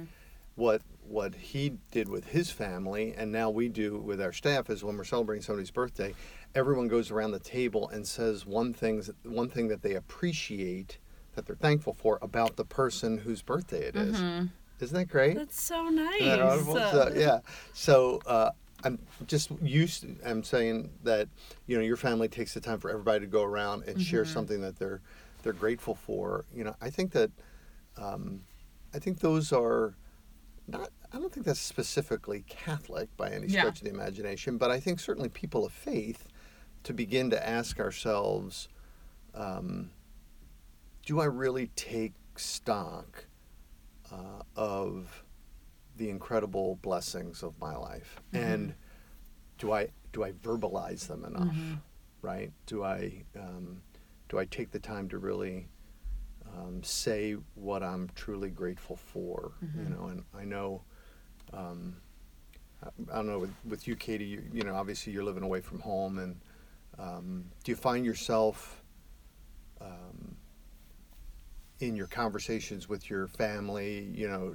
what 0.56 0.82
what 1.06 1.34
he 1.34 1.72
did 1.90 2.08
with 2.08 2.26
his 2.26 2.50
family, 2.50 3.14
and 3.16 3.32
now 3.32 3.48
we 3.48 3.68
do 3.68 3.98
with 3.98 4.20
our 4.20 4.32
staff, 4.32 4.68
is 4.68 4.84
when 4.84 4.96
we're 4.96 5.04
celebrating 5.04 5.42
somebody's 5.42 5.70
birthday, 5.70 6.14
everyone 6.54 6.88
goes 6.88 7.10
around 7.10 7.30
the 7.30 7.38
table 7.38 7.88
and 7.88 8.06
says 8.06 8.44
one 8.44 8.74
things 8.74 9.10
one 9.22 9.48
thing 9.48 9.68
that 9.68 9.82
they 9.82 9.94
appreciate 9.94 10.98
that 11.38 11.46
they're 11.46 11.54
thankful 11.56 11.94
for 11.94 12.18
about 12.20 12.56
the 12.56 12.64
person 12.64 13.18
whose 13.18 13.42
birthday 13.42 13.84
it 13.86 13.94
is. 13.94 14.16
Isn't 14.80 14.96
that 14.96 15.08
great? 15.08 15.36
That's 15.36 15.60
so 15.60 15.88
nice. 15.88 16.20
That? 16.74 17.12
So, 17.12 17.12
yeah. 17.16 17.38
So 17.72 18.20
uh, 18.26 18.50
I'm 18.84 18.98
just 19.26 19.50
used. 19.62 20.04
I'm 20.26 20.42
saying 20.42 20.90
that 21.04 21.28
you 21.68 21.76
know 21.76 21.82
your 21.82 21.96
family 21.96 22.26
takes 22.28 22.54
the 22.54 22.60
time 22.60 22.78
for 22.80 22.90
everybody 22.90 23.20
to 23.20 23.26
go 23.26 23.44
around 23.44 23.84
and 23.84 24.00
share 24.02 24.24
something 24.24 24.60
that 24.62 24.78
they're 24.78 25.00
they're 25.44 25.52
grateful 25.52 25.94
for. 25.94 26.44
You 26.54 26.64
know, 26.64 26.74
I 26.80 26.90
think 26.90 27.12
that 27.12 27.30
um, 27.96 28.42
I 28.92 28.98
think 28.98 29.20
those 29.20 29.52
are 29.52 29.94
not. 30.66 30.90
I 31.12 31.18
don't 31.18 31.32
think 31.32 31.46
that's 31.46 31.60
specifically 31.60 32.44
Catholic 32.48 33.08
by 33.16 33.30
any 33.30 33.46
Yeah. 33.46 33.60
stretch 33.60 33.78
of 33.78 33.84
the 33.84 33.90
imagination, 33.90 34.58
but 34.58 34.70
I 34.72 34.78
think 34.80 34.98
certainly 35.00 35.28
people 35.28 35.64
of 35.64 35.72
faith 35.72 36.24
to 36.84 36.92
begin 36.92 37.30
to 37.30 37.48
ask 37.48 37.80
ourselves, 37.80 38.68
um, 39.34 39.90
do 41.08 41.20
I 41.20 41.24
really 41.24 41.68
take 41.74 42.12
stock 42.36 43.24
uh, 44.12 44.42
of 44.56 45.24
the 45.96 46.10
incredible 46.10 46.78
blessings 46.82 47.42
of 47.42 47.58
my 47.58 47.74
life? 47.74 48.20
And 48.34 48.74
do 49.56 49.72
i 49.72 49.88
do 50.12 50.22
i 50.22 50.32
verbalize 50.32 51.08
them 51.08 51.24
enough? 51.24 51.54
Right? 52.20 52.52
Do 52.66 52.84
i 52.84 53.24
um, 53.36 53.80
do 54.28 54.38
i 54.38 54.44
take 54.44 54.70
the 54.70 54.78
time 54.78 55.08
to 55.08 55.16
really 55.16 55.68
um, 56.54 56.82
say 56.82 57.36
what 57.54 57.82
i'm 57.82 58.10
truly 58.14 58.50
grateful 58.50 58.96
for 58.96 59.52
you 59.82 59.88
know? 59.88 60.08
And 60.08 60.24
i 60.38 60.44
know 60.44 60.82
um, 61.54 61.96
I, 62.84 62.88
I 63.12 63.16
don't 63.16 63.26
know 63.26 63.38
with, 63.38 63.54
with 63.64 63.88
you 63.88 63.96
katie 63.96 64.26
you, 64.26 64.42
you 64.52 64.62
know 64.62 64.74
obviously 64.74 65.14
you're 65.14 65.24
living 65.24 65.42
away 65.42 65.62
from 65.62 65.80
home 65.80 66.18
and 66.18 66.38
um, 66.98 67.46
do 67.64 67.72
you 67.72 67.76
find 67.76 68.04
yourself 68.04 68.84
um, 69.80 70.27
in 71.80 71.96
your 71.96 72.06
conversations 72.06 72.88
with 72.88 73.08
your 73.08 73.26
family, 73.28 74.10
you 74.14 74.28
know, 74.28 74.54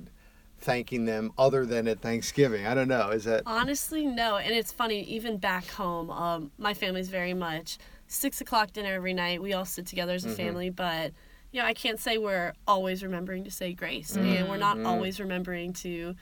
thanking 0.60 1.06
them 1.06 1.32
other 1.38 1.66
than 1.66 1.88
at 1.88 2.00
Thanksgiving? 2.02 2.66
I 2.66 2.74
don't 2.74 2.88
know. 2.88 3.10
Is 3.10 3.26
that 3.26 3.44
Honestly, 3.46 4.06
no. 4.06 4.38
And 4.38 4.54
it's 4.54 4.72
funny, 4.72 5.02
even 5.04 5.38
back 5.38 5.68
home, 5.68 6.10
um, 6.10 6.52
my 6.58 6.74
family's 6.74 7.10
very 7.10 7.34
much 7.34 7.78
six 8.08 8.42
o'clock 8.42 8.72
dinner 8.74 8.94
every 8.94 9.14
night. 9.14 9.42
We 9.42 9.54
all 9.54 9.66
sit 9.66 9.86
together 9.86 10.14
Mm-hmm. 10.16 10.28
as 10.30 10.34
a 10.34 10.38
family, 10.38 10.70
but 10.70 11.12
you 11.52 11.62
know, 11.62 11.68
I 11.68 11.74
can't 11.74 12.00
say 12.00 12.18
we're 12.18 12.54
always 12.68 13.04
remembering 13.04 13.44
to 13.44 13.52
say 13.52 13.74
grace, 13.74 14.16
and 14.16 14.50
we're 14.50 14.58
not 14.58 14.80
always 14.82 15.20
remembering 15.20 15.74
to 15.74 16.16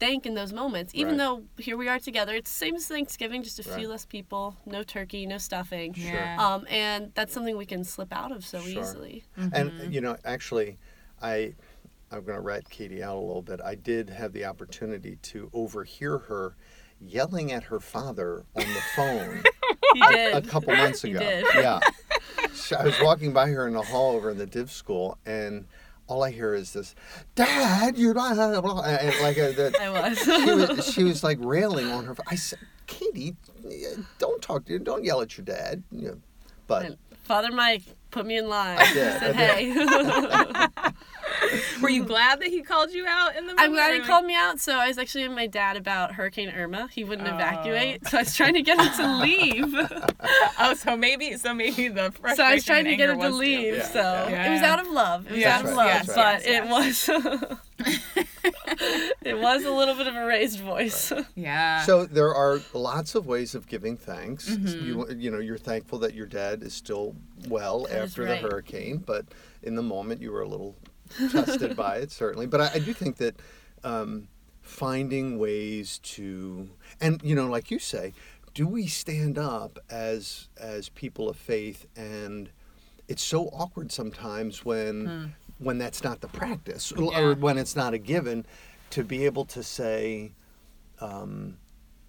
thank 0.00 0.26
in 0.26 0.34
those 0.34 0.52
moments. 0.52 0.92
Even 0.94 1.16
Mm-hmm. 1.16 1.20
Right. 1.20 1.42
though 1.56 1.62
here 1.62 1.76
we 1.76 1.88
are 1.88 1.98
together, 2.00 2.34
it's 2.34 2.50
the 2.50 2.56
same 2.56 2.74
as 2.74 2.86
Thanksgiving, 2.88 3.42
just 3.42 3.60
a 3.60 3.68
Right. 3.70 3.78
few 3.78 3.88
less 3.88 4.04
people, 4.06 4.56
no 4.66 4.82
turkey, 4.82 5.26
no 5.26 5.38
stuffing. 5.38 5.94
Yeah. 5.96 6.36
Um, 6.44 6.66
and 6.68 7.12
that's 7.14 7.32
something 7.32 7.56
we 7.56 7.66
can 7.66 7.84
slip 7.84 8.12
out 8.12 8.32
of 8.32 8.44
so 8.44 8.60
Sure. 8.60 8.82
easily. 8.82 9.24
and 9.36 9.92
you 9.94 10.00
know, 10.00 10.16
actually, 10.24 10.78
I 11.22 11.54
I'm 12.12 12.24
going 12.24 12.34
to 12.36 12.40
rat 12.42 12.68
Katie 12.68 13.04
out 13.04 13.14
a 13.16 13.20
little 13.20 13.42
bit. 13.42 13.60
I 13.64 13.76
did 13.76 14.10
have 14.10 14.32
the 14.32 14.44
opportunity 14.46 15.16
to 15.22 15.48
overhear 15.52 16.18
her 16.18 16.56
yelling 17.00 17.52
at 17.52 17.62
her 17.64 17.78
father 17.78 18.44
on 18.56 18.64
the 18.64 18.82
phone 18.96 19.42
He 19.94 20.00
a, 20.02 20.10
did. 20.12 20.34
a 20.34 20.42
couple 20.42 20.74
months 20.74 21.02
He 21.02 21.10
ago. 21.12 21.20
did. 21.20 21.44
Yeah. 21.54 21.78
I 22.78 22.84
was 22.84 23.00
walking 23.00 23.32
by 23.32 23.48
her 23.50 23.66
in 23.68 23.74
the 23.74 23.82
hall 23.82 24.16
over 24.16 24.30
in 24.30 24.38
the 24.38 24.46
div 24.46 24.70
school, 24.72 25.18
and 25.24 25.66
all 26.10 26.24
I 26.24 26.32
hear 26.32 26.54
is 26.54 26.72
this, 26.72 26.94
"Dad, 27.36 27.96
you 27.96 28.12
blah 28.12 28.34
blah 28.34 28.60
blah," 28.60 28.82
and 28.82 29.14
like 29.22 29.38
a, 29.38 29.52
the, 29.52 29.72
I 29.80 29.88
was. 29.90 30.18
she 30.24 30.54
was 30.54 30.94
she 30.94 31.04
was 31.04 31.24
like 31.24 31.38
railing 31.40 31.86
on 31.86 32.04
her. 32.04 32.16
I 32.26 32.34
said, 32.34 32.58
"Katie, 32.86 33.36
don't 34.18 34.42
talk 34.42 34.64
to 34.66 34.78
don't 34.78 35.04
yell 35.04 35.20
at 35.20 35.38
your 35.38 35.44
dad." 35.44 35.82
You 35.92 36.20
but 36.66 36.84
And 36.84 36.96
Father 37.22 37.52
Mike 37.52 37.82
put 38.10 38.26
me 38.26 38.38
in 38.38 38.48
line. 38.48 38.78
I 38.78 38.92
did, 38.92 39.20
Said, 39.20 39.36
I 39.36 39.62
did. 39.62 40.70
hey. 41.80 41.82
Were 41.84 41.90
you 41.90 42.04
glad 42.04 42.40
that 42.40 42.48
he 42.48 42.62
called 42.62 42.92
you 42.92 43.06
out 43.06 43.36
in 43.36 43.46
the? 43.46 43.54
I'm 43.58 43.72
glad 43.72 43.92
he 43.92 43.98
like- 43.98 44.06
called 44.08 44.24
me 44.24 44.34
out. 44.36 44.60
So 44.60 44.76
I 44.78 44.88
was 44.88 44.98
actually 44.98 45.26
with 45.28 45.36
my 45.36 45.46
dad 45.46 45.76
about 45.76 46.12
Hurricane 46.12 46.50
Irma. 46.50 46.88
He 46.92 47.04
wouldn't 47.04 47.28
Oh. 47.28 47.34
evacuate, 47.34 48.06
so 48.08 48.18
I 48.18 48.20
was 48.22 48.34
trying 48.36 48.54
to 48.54 48.62
get 48.62 48.78
him 48.80 48.92
to 48.96 49.16
leave. 49.20 49.74
Oh, 50.62 50.74
so 50.74 50.94
maybe, 50.94 51.36
so 51.38 51.54
maybe 51.54 51.88
the 51.88 52.10
frustration. 52.12 52.36
so 52.36 52.42
I 52.44 52.54
was 52.54 52.64
trying 52.66 52.84
to 52.84 52.94
get 52.94 53.08
him 53.08 53.18
to 53.20 53.30
leave. 53.30 53.76
Yeah, 53.76 53.82
so 53.88 54.00
yeah. 54.28 54.46
it 54.46 54.50
was 54.52 54.60
out 54.62 54.78
of 54.78 54.88
love. 54.88 55.24
It 55.26 55.32
was 55.32 55.40
Yes, 55.40 55.58
out 55.58 55.64
of 55.64 55.70
right, 55.70 55.76
love, 55.76 55.86
yes, 55.86 56.06
but 56.06 56.44
yes, 56.44 57.08
it 57.08 57.48
was 57.88 58.20
it 59.22 59.38
was 59.38 59.64
a 59.64 59.70
little 59.70 59.94
bit 59.94 60.06
of 60.06 60.14
a 60.14 60.26
raised 60.26 60.60
voice. 60.60 61.12
Yeah. 61.34 61.82
So 61.84 62.04
there 62.04 62.34
are 62.34 62.60
lots 62.74 63.14
of 63.14 63.26
ways 63.26 63.54
of 63.54 63.66
giving 63.66 63.96
thanks. 63.96 64.50
Mm-hmm. 64.50 64.86
You 64.86 65.06
you 65.16 65.30
know 65.30 65.38
you're 65.38 65.58
thankful 65.58 65.98
that 66.00 66.14
your 66.14 66.26
dad 66.26 66.62
is 66.62 66.74
still 66.74 67.16
well 67.48 67.84
That 67.84 68.02
is 68.02 68.10
after 68.10 68.24
right. 68.24 68.42
the 68.42 68.48
hurricane, 68.48 68.98
but 68.98 69.24
in 69.62 69.74
the 69.76 69.82
moment 69.82 70.20
you 70.20 70.30
were 70.32 70.42
a 70.42 70.48
little 70.48 70.76
tested 71.30 71.76
by 71.76 71.96
it 71.96 72.10
certainly. 72.12 72.46
But 72.46 72.60
I, 72.60 72.70
I 72.74 72.78
do 72.78 72.92
think 72.92 73.16
that 73.18 73.36
um, 73.84 74.28
finding 74.62 75.38
ways 75.38 75.98
to 76.02 76.68
and 77.00 77.20
you 77.22 77.34
know 77.34 77.48
like 77.48 77.70
you 77.70 77.78
say, 77.78 78.12
do 78.54 78.66
we 78.66 78.86
stand 78.86 79.38
up 79.38 79.78
as 79.90 80.48
as 80.58 80.88
people 80.90 81.28
of 81.28 81.36
faith 81.36 81.86
and 81.96 82.50
it's 83.08 83.22
so 83.22 83.46
awkward 83.48 83.90
sometimes 83.90 84.64
when 84.64 85.34
when 85.58 85.78
that's 85.78 86.02
not 86.04 86.20
the 86.20 86.28
practice 86.28 86.92
or- 86.92 86.96
Hmm. 86.96 87.04
Yeah. 87.12 87.20
or 87.20 87.34
when 87.34 87.58
it's 87.58 87.74
not 87.76 87.92
a 87.94 87.98
given 87.98 88.46
to 88.90 89.04
be 89.04 89.24
able 89.26 89.44
to 89.46 89.62
say 89.62 90.32
um, 91.00 91.56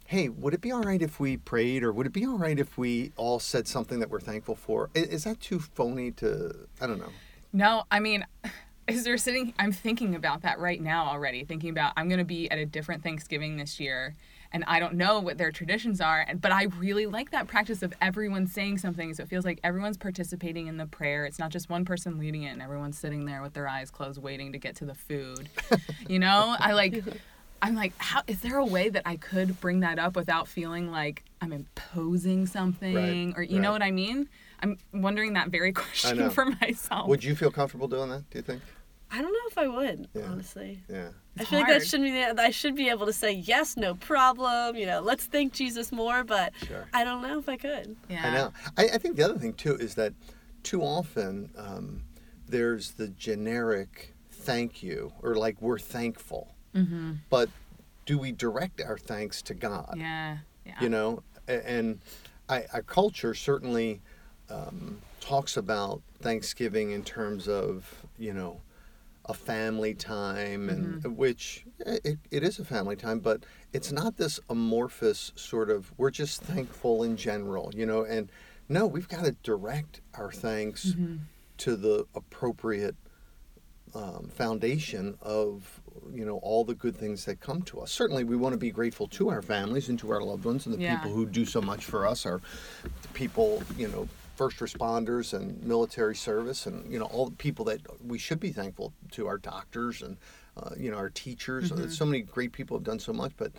hey, 0.06 0.28
would 0.28 0.54
it 0.54 0.60
be 0.60 0.72
all 0.74 0.82
right 0.82 1.02
if 1.02 1.18
we 1.22 1.38
prayed, 1.38 1.82
or 1.84 1.94
would 1.94 2.06
it 2.06 2.12
be 2.12 2.26
all 2.26 2.38
right 2.38 2.60
if 2.60 2.78
we 2.78 3.14
all 3.16 3.40
said 3.40 3.66
something 3.66 4.00
that 4.00 4.10
we're 4.10 4.20
thankful 4.20 4.56
for? 4.56 4.90
I- 4.94 5.00
Is 5.00 5.24
that 5.24 5.40
too 5.40 5.60
phony 5.60 6.12
to? 6.14 6.68
I 6.82 6.88
don't 6.88 7.00
know. 7.00 7.14
No, 7.54 7.84
I 7.90 8.02
mean, 8.02 8.26
as 8.96 9.04
they're 9.04 9.18
sitting, 9.18 9.54
I'm 9.60 9.72
thinking 9.72 10.16
about 10.16 10.42
that 10.44 10.60
right 10.60 10.82
now 10.82 11.06
already. 11.06 11.44
Thinking 11.44 11.70
about 11.70 11.94
I'm 11.98 12.08
going 12.08 12.20
to 12.20 12.26
be 12.26 12.50
at 12.52 12.58
a 12.58 12.66
different 12.66 13.04
Thanksgiving 13.04 13.58
this 13.58 13.80
year, 13.80 14.16
and 14.52 14.64
I 14.68 14.80
don't 14.80 14.96
know 14.96 15.20
what 15.20 15.38
their 15.38 15.52
traditions 15.52 16.02
are. 16.02 16.26
and 16.28 16.42
But 16.42 16.52
I 16.52 16.64
really 16.80 17.06
like 17.06 17.32
that 17.32 17.48
practice 17.48 17.82
of 17.84 17.94
everyone 18.02 18.48
saying 18.48 18.80
something, 18.80 19.14
so 19.14 19.24
it 19.24 19.30
feels 19.30 19.46
like 19.46 19.60
everyone's 19.64 19.98
participating 19.98 20.68
in 20.68 20.78
the 20.78 20.88
prayer. 20.88 21.26
It's 21.26 21.40
not 21.40 21.52
just 21.52 21.70
one 21.70 21.86
person 21.86 22.18
leading 22.18 22.44
it, 22.44 22.50
and 22.52 22.62
everyone's 22.62 22.98
sitting 22.98 23.26
there 23.26 23.42
with 23.42 23.54
their 23.54 23.68
eyes 23.68 23.92
closed, 23.92 24.22
waiting 24.22 24.52
to 24.52 24.58
get 24.58 24.76
to 24.78 24.86
the 24.86 24.96
food. 24.96 25.50
you 26.08 26.20
know, 26.20 26.56
I 26.60 26.74
like. 26.74 27.04
I'm 27.64 27.76
like, 27.76 27.94
how 28.00 28.24
is 28.26 28.42
there 28.42 28.58
a 28.58 28.66
way 28.66 28.90
that 28.90 29.04
I 29.06 29.18
could 29.18 29.60
bring 29.60 29.82
that 29.82 30.00
up 30.00 30.16
without 30.16 30.48
feeling 30.48 30.90
like 30.90 31.24
I'm 31.42 31.54
imposing 31.54 32.48
something, 32.48 32.96
Right, 33.34 33.38
or 33.38 33.44
you 33.44 33.60
know 33.60 33.72
what 33.72 33.84
I 33.84 33.92
mean? 33.92 34.28
I'm 34.64 34.78
wondering 34.92 35.34
that 35.34 35.50
very 35.50 35.72
question 35.74 36.32
for 36.32 36.46
myself. 36.46 37.08
Would 37.08 37.24
you 37.24 37.36
feel 37.36 37.52
comfortable 37.52 37.88
doing 37.88 38.10
that? 38.10 38.28
Do 38.32 38.40
you 38.40 38.42
think? 38.42 38.62
I 39.12 39.22
don't 39.22 39.32
know 39.34 39.40
if 39.48 39.58
I 39.58 39.68
would, 39.68 40.08
Yeah. 40.14 40.24
honestly. 40.32 40.84
Yeah. 40.90 41.10
I 41.38 41.42
It's 41.42 41.50
feel 41.50 41.60
like 41.60 41.68
that 41.68 41.86
shouldn't 41.86 42.10
be 42.12 42.34
the, 42.34 42.42
I 42.42 42.50
should 42.52 42.76
be 42.76 42.90
able 42.90 43.06
to 43.06 43.14
say 43.14 43.32
yes, 43.32 43.76
no 43.78 43.96
problem. 43.96 44.76
You 44.76 44.86
know, 44.86 45.02
let's 45.02 45.26
thank 45.26 45.54
Jesus 45.54 45.92
more, 45.92 46.24
but 46.24 46.54
Sure. 46.66 46.88
I 46.94 47.04
don't 47.04 47.22
know 47.22 47.38
if 47.40 47.48
I 47.50 47.58
could. 47.58 47.96
Yeah. 48.10 48.26
I 48.28 48.34
know. 48.34 48.54
I, 48.78 48.96
I 48.96 48.98
think 48.98 49.16
the 49.18 49.24
other 49.24 49.38
thing 49.38 49.54
too 49.54 49.76
is 49.76 49.96
that 49.96 50.14
too 50.64 50.82
often 50.82 51.52
um, 51.58 52.04
there's 52.48 52.92
the 52.92 53.08
generic 53.10 54.14
thank 54.32 54.82
you 54.84 55.12
or 55.22 55.36
like 55.36 55.62
we're 55.62 55.80
thankful, 55.80 56.56
Mm-hmm. 56.76 57.14
but 57.30 57.50
do 58.06 58.18
we 58.18 58.32
direct 58.32 58.82
our 58.82 58.98
thanks 58.98 59.42
to 59.44 59.54
God? 59.54 59.96
Yeah. 59.98 60.38
Yeah. 60.66 60.76
you 60.80 60.90
know 60.90 61.24
and 61.48 62.00
I, 62.48 62.66
our 62.72 62.82
culture 62.84 63.34
certainly 63.34 64.00
um, 64.50 65.00
talks 65.20 65.58
about 65.58 66.02
thanksgiving 66.22 66.92
in 66.92 67.04
terms 67.04 67.48
of 67.48 68.06
you 68.20 68.34
know 68.34 68.62
a 69.26 69.34
family 69.34 69.94
time 69.94 70.68
and 70.70 71.16
which 71.18 71.66
eh, 71.86 72.00
it, 72.04 72.20
it 72.32 72.44
is 72.44 72.58
a 72.60 72.66
family 72.66 72.96
time 72.96 73.20
but 73.20 73.44
it's 73.72 73.92
not 73.92 74.18
this 74.18 74.40
amorphous 74.50 75.32
sort 75.36 75.70
of 75.70 75.94
we're 75.98 76.10
just 76.10 76.42
thankful 76.42 77.04
in 77.04 77.16
general 77.16 77.72
you 77.76 77.86
know 77.86 78.04
and 78.04 78.30
no 78.68 78.88
we've 78.88 79.08
got 79.08 79.24
to 79.24 79.32
direct 79.44 80.02
our 80.16 80.32
thanks 80.32 80.96
to 81.58 81.76
the 81.76 82.06
appropriate 82.16 82.96
um, 83.94 84.30
foundation 84.34 85.18
of 85.22 85.82
you 86.14 86.26
know 86.26 86.38
all 86.38 86.64
the 86.64 86.74
good 86.74 86.96
things 86.96 87.26
that 87.26 87.42
come 87.42 87.62
to 87.64 87.82
us. 87.82 87.92
Certainly, 87.92 88.24
we 88.24 88.38
want 88.38 88.54
to 88.54 88.58
be 88.58 88.72
grateful 88.72 89.06
to 89.10 89.30
our 89.30 89.42
families 89.42 89.90
and 89.90 90.00
to 90.00 90.10
our 90.12 90.22
loved 90.22 90.46
ones 90.46 90.66
and 90.66 90.74
the 90.74 90.80
Yeah. 90.82 90.96
people 90.98 91.12
who 91.14 91.26
do 91.26 91.46
so 91.46 91.62
much 91.62 91.84
for 91.86 92.08
us. 92.08 92.26
Our 92.26 92.40
the 93.02 93.08
people, 93.10 93.62
you 93.78 93.90
know, 93.90 94.08
first 94.50 94.58
responders 94.58 95.34
and 95.34 95.62
military 95.64 96.16
service, 96.16 96.66
and 96.66 96.92
you 96.92 96.98
know 96.98 97.06
all 97.06 97.26
the 97.30 97.36
people 97.36 97.64
that 97.66 97.80
we 98.04 98.18
should 98.18 98.40
be 98.40 98.52
thankful 98.52 98.92
to. 99.12 99.28
Our 99.28 99.38
doctors 99.38 100.02
and 100.02 100.18
uh, 100.58 100.72
you 100.78 100.90
know 100.90 100.98
our 100.98 101.10
teachers. 101.12 101.72
Uh, 101.72 101.88
So 101.90 102.06
many 102.06 102.22
great 102.22 102.52
people 102.52 102.76
have 102.78 102.84
done 102.84 103.00
so 103.00 103.14
much, 103.14 103.34
but 103.38 103.52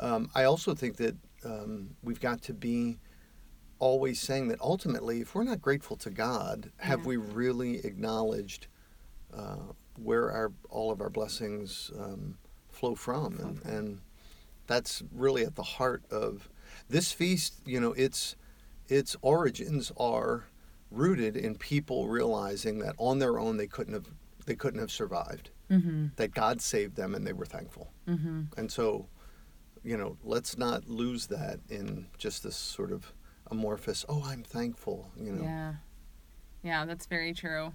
um, 0.00 0.28
I 0.34 0.42
also 0.44 0.74
think 0.74 0.96
that 0.96 1.14
um, 1.44 1.90
we've 2.02 2.20
got 2.20 2.42
to 2.42 2.52
be 2.52 2.98
always 3.78 4.18
saying 4.20 4.48
that 4.48 4.60
ultimately, 4.60 5.20
if 5.20 5.34
we're 5.34 5.44
not 5.44 5.60
grateful 5.62 5.96
to 5.98 6.10
God, 6.10 6.72
have 6.78 7.00
Yeah. 7.00 7.06
we 7.06 7.16
really 7.16 7.76
acknowledged 7.86 8.66
uh, 9.32 9.72
where 10.02 10.32
our 10.32 10.50
all 10.68 10.90
of 10.90 11.00
our 11.00 11.10
blessings 11.10 11.92
um, 11.96 12.38
flow 12.72 12.96
from, 12.96 13.38
and, 13.38 13.64
and 13.76 14.00
that's 14.66 15.02
really 15.12 15.44
at 15.44 15.54
the 15.54 15.62
heart 15.78 16.02
of 16.10 16.48
this 16.88 17.12
feast. 17.12 17.54
You 17.64 17.78
know, 17.78 17.92
its 17.92 18.34
its 18.88 19.16
origins 19.22 19.92
are 19.96 20.44
rooted 20.90 21.36
in 21.36 21.56
people 21.56 22.08
realizing 22.08 22.78
that 22.78 22.94
on 22.98 23.18
their 23.18 23.38
own 23.38 23.56
they 23.56 23.66
couldn't 23.66 23.94
have 23.94 24.08
they 24.46 24.54
couldn't 24.54 24.80
have 24.80 24.90
survived. 24.90 25.50
Mm-hmm. 25.70 26.08
That 26.16 26.34
God 26.34 26.60
saved 26.60 26.94
them, 26.96 27.14
and 27.14 27.26
they 27.26 27.32
were 27.32 27.46
thankful. 27.46 27.90
Mm-hmm. 28.06 28.42
And 28.58 28.70
so, 28.70 29.06
you 29.82 29.96
know, 29.96 30.18
let's 30.22 30.58
not 30.58 30.86
lose 30.86 31.26
that 31.28 31.60
in 31.70 32.06
just 32.18 32.42
this 32.42 32.56
sort 32.56 32.92
of 32.92 33.12
amorphous. 33.50 34.04
Oh, 34.08 34.22
I'm 34.26 34.42
thankful. 34.42 35.10
You 35.18 35.32
know. 35.32 35.42
Yeah. 35.42 35.72
Yeah, 36.62 36.84
that's 36.86 37.06
very 37.06 37.32
true. 37.32 37.72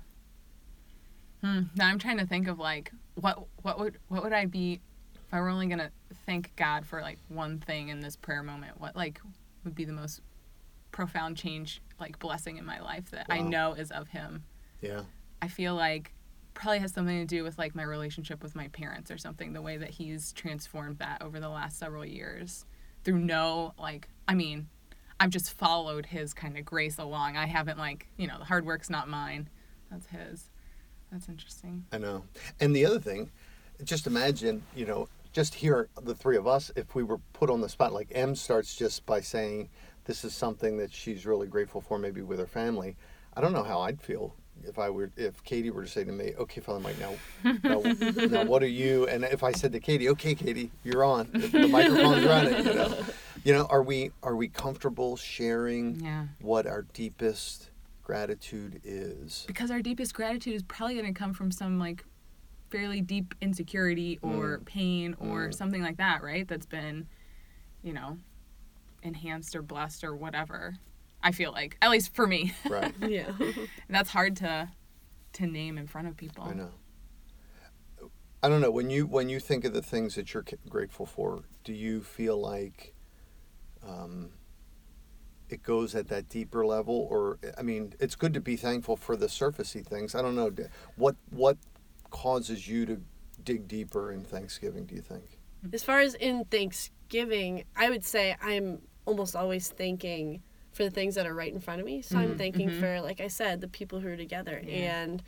Hmm. 1.43 1.61
Now 1.75 1.87
I'm 1.87 1.99
trying 1.99 2.17
to 2.17 2.25
think 2.25 2.47
of 2.47 2.59
like 2.59 2.91
what 3.15 3.45
what 3.61 3.79
would 3.79 3.97
what 4.07 4.23
would 4.23 4.33
I 4.33 4.45
be 4.45 4.81
if 5.15 5.33
I 5.33 5.39
were 5.39 5.49
only 5.49 5.67
gonna 5.67 5.91
thank 6.25 6.55
God 6.55 6.85
for 6.85 7.01
like 7.01 7.17
one 7.29 7.59
thing 7.59 7.89
in 7.89 8.01
this 8.01 8.15
prayer 8.15 8.43
moment? 8.43 8.79
What 8.79 8.95
like 8.95 9.21
would 9.63 9.75
be 9.75 9.85
the 9.85 9.93
most 9.93 10.21
profound 10.99 11.37
change, 11.37 11.81
like 11.97 12.19
blessing 12.19 12.57
in 12.57 12.65
my 12.65 12.81
life 12.81 13.11
that 13.11 13.27
I 13.29 13.39
know 13.39 13.71
is 13.71 13.89
of 13.89 14.09
Him? 14.09 14.43
Yeah. 14.81 15.03
I 15.41 15.47
feel 15.47 15.73
like 15.73 16.13
probably 16.53 16.79
has 16.79 16.91
something 16.91 17.25
to 17.25 17.25
do 17.25 17.41
with 17.41 17.57
like 17.57 17.73
my 17.73 17.83
relationship 17.83 18.43
with 18.43 18.53
my 18.53 18.67
parents 18.67 19.09
or 19.09 19.17
something 19.17 19.53
the 19.53 19.61
way 19.61 19.77
that 19.77 19.91
he's 19.91 20.33
transformed 20.33 20.97
that 20.97 21.21
over 21.21 21.39
the 21.39 21.47
last 21.47 21.79
several 21.79 22.05
years 22.05 22.65
through 23.05 23.17
no 23.17 23.73
like 23.79 24.09
I 24.27 24.33
mean 24.33 24.67
I've 25.21 25.29
just 25.29 25.53
followed 25.53 26.05
his 26.05 26.33
kind 26.33 26.57
of 26.57 26.65
grace 26.65 26.97
along. 26.97 27.37
I 27.37 27.45
haven't 27.45 27.77
like, 27.77 28.07
you 28.17 28.27
know, 28.27 28.37
the 28.37 28.45
hard 28.45 28.65
work's 28.65 28.89
not 28.89 29.07
mine. 29.07 29.49
That's 29.89 30.07
his. 30.07 30.49
That's 31.11 31.29
interesting. 31.29 31.85
I 31.93 31.97
know. 31.97 32.23
And 32.59 32.75
the 32.75 32.85
other 32.85 32.99
thing, 32.99 33.31
just 33.83 34.05
imagine, 34.05 34.63
you 34.75 34.85
know, 34.85 35.07
just 35.31 35.55
here, 35.55 35.89
the 36.01 36.15
three 36.15 36.37
of 36.37 36.47
us, 36.47 36.71
if 36.75 36.95
we 36.95 37.03
were 37.03 37.19
put 37.33 37.49
on 37.49 37.61
the 37.61 37.69
spot, 37.69 37.93
like 37.93 38.07
M 38.11 38.35
starts 38.35 38.75
just 38.75 39.05
by 39.05 39.21
saying 39.21 39.69
this 40.05 40.23
is 40.23 40.33
something 40.33 40.77
that 40.77 40.91
she's 40.93 41.25
really 41.25 41.47
grateful 41.47 41.81
for, 41.81 41.97
maybe 41.99 42.21
with 42.21 42.39
her 42.39 42.47
family. 42.47 42.95
I 43.35 43.41
don't 43.41 43.53
know 43.53 43.63
how 43.63 43.81
I'd 43.81 44.01
feel 44.01 44.35
if 44.65 44.77
I 44.77 44.89
were, 44.89 45.11
if 45.15 45.43
Katie 45.43 45.69
were 45.69 45.83
to 45.83 45.89
say 45.89 46.03
to 46.03 46.11
me, 46.11 46.33
okay, 46.37 46.59
Father 46.61 46.79
Mike, 46.79 46.97
now, 46.99 47.15
now, 47.63 47.81
now 48.29 48.43
what 48.43 48.61
are 48.63 48.67
you? 48.67 49.07
And 49.07 49.23
if 49.23 49.43
I 49.43 49.51
said 49.53 49.71
to 49.73 49.79
Katie, 49.79 50.09
okay, 50.09 50.35
Katie, 50.35 50.71
you're 50.83 51.03
on, 51.03 51.29
the, 51.33 51.47
the 51.47 51.67
microphone's 51.67 52.25
running, 52.25 52.65
you 52.65 52.73
know, 52.73 53.03
you 53.43 53.53
know, 53.53 53.65
are 53.69 53.83
we, 53.83 54.11
are 54.23 54.35
we 54.35 54.49
comfortable 54.49 55.15
sharing 55.15 56.01
Yeah. 56.03 56.25
what 56.41 56.67
our 56.67 56.81
deepest 56.93 57.69
gratitude 58.03 58.81
is? 58.83 59.45
Because 59.47 59.71
our 59.71 59.81
deepest 59.81 60.13
gratitude 60.13 60.55
is 60.55 60.63
probably 60.63 60.95
going 60.95 61.13
to 61.13 61.17
come 61.17 61.33
from 61.33 61.51
some 61.51 61.79
like 61.79 62.03
fairly 62.69 62.99
deep 63.01 63.33
insecurity 63.41 64.19
or 64.21 64.59
Mm. 64.59 64.65
pain 64.65 65.15
or 65.19 65.47
Mm. 65.49 65.53
something 65.55 65.81
like 65.81 65.97
that, 65.97 66.21
right? 66.21 66.47
That's 66.47 66.65
been, 66.65 67.07
you 67.81 67.93
know, 67.93 68.17
enhanced 69.03 69.55
or 69.55 69.61
blessed 69.61 70.03
or 70.03 70.15
whatever. 70.15 70.75
I 71.21 71.31
feel 71.31 71.51
like, 71.51 71.77
at 71.81 71.89
least 71.89 72.13
for 72.13 72.25
me. 72.25 72.53
Right. 72.69 72.93
Yeah. 73.01 73.31
And 73.39 73.67
that's 73.89 74.09
hard 74.09 74.37
to 74.37 74.69
to 75.33 75.45
name 75.45 75.77
in 75.77 75.87
front 75.87 76.07
of 76.07 76.17
people. 76.17 76.43
I 76.43 76.53
know. 76.53 76.71
I 78.41 78.49
don't 78.49 78.61
know 78.61 78.71
when 78.71 78.89
you 78.89 79.05
when 79.05 79.29
you 79.29 79.39
think 79.39 79.65
of 79.65 79.73
the 79.73 79.81
things 79.81 80.15
that 80.15 80.33
you're 80.33 80.45
grateful 80.69 81.05
for. 81.05 81.43
Do 81.63 81.73
you 81.73 82.01
feel 82.01 82.39
like 82.39 82.93
um, 83.85 84.29
it 85.49 85.63
goes 85.63 85.95
at 85.95 86.07
that 86.07 86.29
deeper 86.29 86.65
level, 86.65 87.07
or 87.09 87.39
I 87.57 87.63
mean, 87.63 87.93
it's 87.99 88.15
good 88.15 88.33
to 88.35 88.41
be 88.41 88.55
thankful 88.55 88.95
for 88.95 89.15
the 89.17 89.27
surfacey 89.27 89.85
things. 89.85 90.15
I 90.15 90.21
don't 90.21 90.35
know 90.35 90.51
what 90.95 91.15
what 91.31 91.57
causes 92.09 92.67
you 92.67 92.85
to 92.85 93.01
dig 93.43 93.67
deeper 93.67 94.11
in 94.11 94.23
Thanksgiving. 94.23 94.85
Do 94.85 94.95
you 94.95 95.01
think? 95.01 95.39
As 95.73 95.83
far 95.83 95.99
as 95.99 96.13
in 96.15 96.45
Thanksgiving, 96.45 97.65
I 97.75 97.89
would 97.89 98.05
say 98.05 98.35
I'm 98.41 98.81
almost 99.09 99.35
always 99.35 99.69
thanking 99.69 100.41
for 100.71 100.83
the 100.83 100.91
things 100.91 101.15
that 101.15 101.25
are 101.25 101.33
right 101.33 101.51
in 101.51 101.59
front 101.59 101.79
of 101.81 101.85
me. 101.85 102.01
So 102.01 102.17
I'm 102.19 102.35
Mhm, 102.35 102.37
thanking 102.37 102.69
mhm. 102.69 102.79
for, 102.79 103.01
like 103.01 103.19
I 103.19 103.27
said, 103.27 103.59
the 103.59 103.67
people 103.67 103.99
who 103.99 104.07
are 104.09 104.15
together. 104.15 104.61
Yeah. 104.63 105.01
And 105.01 105.23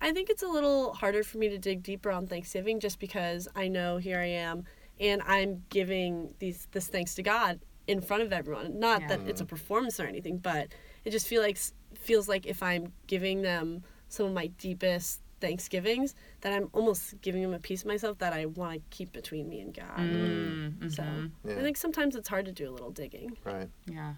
I 0.00 0.12
think 0.12 0.28
it's 0.28 0.42
a 0.42 0.48
little 0.48 0.92
harder 0.92 1.22
for 1.22 1.38
me 1.38 1.48
to 1.48 1.56
dig 1.56 1.84
deeper 1.84 2.10
on 2.10 2.26
Thanksgiving 2.26 2.80
just 2.80 2.98
because 2.98 3.46
I 3.54 3.68
know 3.68 3.98
here 3.98 4.18
I 4.18 4.26
am 4.26 4.64
and 4.98 5.22
I'm 5.22 5.62
giving 5.70 6.34
these 6.40 6.66
this 6.72 6.88
thanks 6.88 7.14
to 7.14 7.22
God 7.22 7.60
in 7.86 8.00
front 8.00 8.24
of 8.24 8.32
everyone. 8.32 8.80
Not 8.80 9.02
Yeah. 9.02 9.08
that 9.16 9.20
it's 9.28 9.40
a 9.40 9.44
performance 9.46 10.00
or 10.00 10.06
anything, 10.06 10.38
but 10.38 10.74
it 11.04 11.10
just 11.10 11.28
feel 11.28 11.42
like 11.42 11.58
feels 11.94 12.28
like 12.28 12.44
if 12.46 12.60
I'm 12.62 12.92
giving 13.06 13.42
them 13.42 13.84
some 14.08 14.26
of 14.26 14.32
my 14.32 14.48
deepest 14.48 15.20
Thanksgivings, 15.42 16.14
that 16.40 16.52
I'm 16.52 16.70
almost 16.72 17.20
giving 17.20 17.42
them 17.42 17.52
a 17.52 17.58
piece 17.58 17.82
of 17.82 17.88
myself 17.88 18.16
that 18.18 18.32
I 18.32 18.46
want 18.46 18.74
to 18.74 18.80
keep 18.96 19.12
between 19.12 19.48
me 19.48 19.60
and 19.60 19.74
God. 19.74 19.98
Mm, 19.98 20.90
So 20.94 21.02
mhm. 21.02 21.32
Yeah. 21.44 21.58
I 21.58 21.62
think 21.62 21.76
sometimes 21.76 22.16
it's 22.16 22.28
hard 22.28 22.46
to 22.46 22.52
do 22.52 22.70
a 22.70 22.72
little 22.72 22.90
digging. 22.92 23.36
Right. 23.44 23.68
Yeah. 23.86 24.14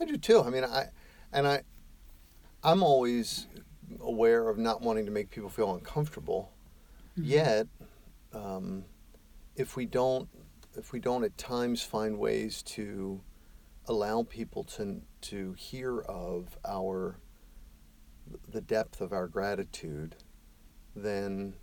I 0.00 0.04
do 0.04 0.16
too. 0.16 0.40
I 0.42 0.50
mean, 0.50 0.64
I 0.64 0.86
and 1.32 1.46
I, 1.46 1.62
I'm 2.62 2.82
always 2.82 3.48
aware 4.00 4.48
of 4.48 4.56
not 4.56 4.80
wanting 4.82 5.04
to 5.06 5.12
make 5.12 5.30
people 5.30 5.50
feel 5.50 5.74
uncomfortable. 5.74 6.52
Yet, 7.16 7.66
um, 8.32 8.84
if 9.56 9.74
we 9.74 9.86
don't, 9.86 10.28
if 10.76 10.92
we 10.92 11.00
don't 11.00 11.24
at 11.24 11.36
times 11.38 11.82
find 11.82 12.18
ways 12.18 12.62
to 12.76 13.20
allow 13.88 14.22
people 14.22 14.64
to 14.64 15.02
to 15.22 15.54
hear 15.54 16.00
of 16.00 16.58
our 16.64 17.18
the 18.48 18.60
depth 18.60 19.00
of 19.00 19.12
our 19.12 19.28
gratitude, 19.28 20.16
then 20.96 21.54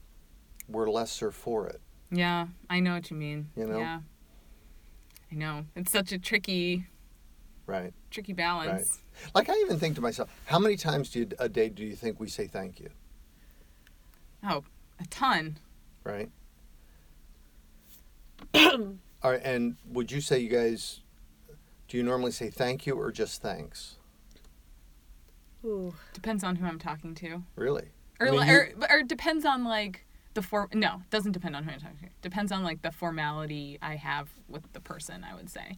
we're 0.69 0.89
lesser 0.89 1.31
for 1.31 1.67
it. 1.67 1.81
Yeah, 2.11 2.47
I 2.69 2.79
know 2.79 2.93
what 2.93 3.09
you 3.09 3.17
mean. 3.17 3.49
You 3.57 3.65
know? 3.65 3.79
Yeah. 3.79 3.99
I 5.31 5.35
know. 5.35 5.65
It's 5.75 5.91
such 5.91 6.11
a 6.11 6.19
tricky, 6.19 6.85
Right. 7.65 7.93
tricky 8.11 8.33
balance. 8.33 8.99
Right. 9.25 9.31
Like 9.35 9.49
I 9.49 9.59
even 9.61 9.79
think 9.79 9.95
to 9.95 10.01
myself, 10.01 10.29
how 10.45 10.59
many 10.59 10.77
times 10.77 11.09
do 11.09 11.19
you, 11.19 11.29
a 11.39 11.49
day 11.49 11.69
do 11.69 11.83
you 11.83 11.95
think 11.95 12.19
we 12.19 12.27
say 12.29 12.45
thank 12.47 12.79
you? 12.79 12.89
Oh, 14.43 14.63
a 14.99 15.05
ton. 15.07 15.57
right? 16.03 16.29
All 18.53 19.31
right, 19.31 19.41
and 19.43 19.77
would 19.89 20.11
you 20.11 20.21
say 20.21 20.39
you 20.39 20.49
guys 20.49 20.99
do 21.87 21.97
you 21.97 22.03
normally 22.03 22.31
say 22.31 22.49
thank 22.49 22.85
you 22.85 22.95
or 22.99 23.11
just 23.11 23.41
thanks? 23.41 23.95
Ooh. 25.65 25.93
Depends 26.13 26.43
on 26.43 26.57
who 26.57 26.65
I'm 26.65 26.79
talking 26.79 27.15
to. 27.15 27.43
Really? 27.55 27.87
Or, 28.23 28.27
I 28.27 28.31
mean, 28.31 28.39
li- 28.41 28.47
you- 28.47 28.53
or, 28.81 28.91
or 28.91 28.97
it 28.99 29.07
depends 29.07 29.45
on 29.45 29.63
like 29.63 30.05
the 30.33 30.41
for 30.41 30.67
no, 30.73 30.95
it 31.03 31.09
doesn't 31.09 31.31
depend 31.33 31.55
on 31.55 31.63
who 31.63 31.71
I'm 31.71 31.79
talking 31.79 31.97
to. 32.01 32.09
Depends 32.21 32.51
on 32.51 32.63
like 32.63 32.81
the 32.81 32.91
formality 32.91 33.77
I 33.81 33.95
have 33.95 34.29
with 34.47 34.63
the 34.73 34.79
person, 34.81 35.23
I 35.29 35.35
would 35.35 35.49
say. 35.49 35.77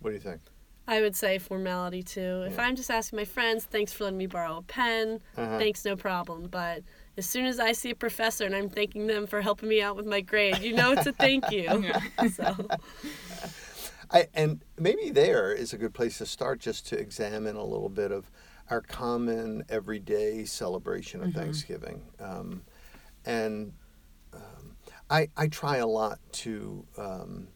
What 0.00 0.10
do 0.10 0.14
you 0.14 0.20
think? 0.20 0.40
I 0.86 1.02
would 1.02 1.14
say 1.14 1.36
formality 1.38 2.02
too. 2.02 2.44
If 2.46 2.58
I'm 2.58 2.74
just 2.74 2.90
asking 2.90 3.18
my 3.18 3.26
friends, 3.26 3.64
thanks 3.66 3.92
for 3.92 4.04
letting 4.04 4.16
me 4.18 4.26
borrow 4.26 4.56
a 4.58 4.62
pen, 4.62 5.20
Uh-huh. 5.36 5.58
thanks, 5.58 5.84
no 5.84 5.96
problem. 5.96 6.48
But 6.50 6.82
as 7.18 7.26
soon 7.26 7.44
as 7.44 7.60
I 7.60 7.72
see 7.72 7.90
a 7.90 7.94
professor 7.94 8.46
and 8.46 8.54
I'm 8.56 8.70
thanking 8.70 9.06
them 9.06 9.26
for 9.26 9.42
helping 9.42 9.68
me 9.68 9.82
out 9.82 9.96
with 9.96 10.06
my 10.06 10.22
grade, 10.22 10.58
you 10.60 10.72
know 10.74 10.92
it's 10.92 11.06
a 11.06 11.12
thank 11.12 11.50
you. 11.50 11.66
Yeah. 11.82 12.28
so 12.34 12.54
I, 14.10 14.28
and 14.32 14.64
maybe 14.78 15.10
there 15.10 15.52
is 15.52 15.72
a 15.74 15.78
good 15.78 15.92
place 15.92 16.18
to 16.18 16.26
start 16.26 16.60
just 16.60 16.86
to 16.88 16.98
examine 16.98 17.56
a 17.56 17.64
little 17.64 17.90
bit 17.90 18.10
of 18.10 18.30
our 18.70 18.80
common 18.80 19.64
everyday 19.68 20.44
celebration 20.44 21.22
of 21.22 21.32
Thanksgiving. 21.32 22.02
Um, 22.20 22.62
and 23.24 23.72
um, 24.34 24.76
I, 25.10 25.28
I 25.36 25.48
try 25.48 25.78
a 25.78 25.86
lot 25.86 26.18
to, 26.32 26.84
um, 26.96 27.48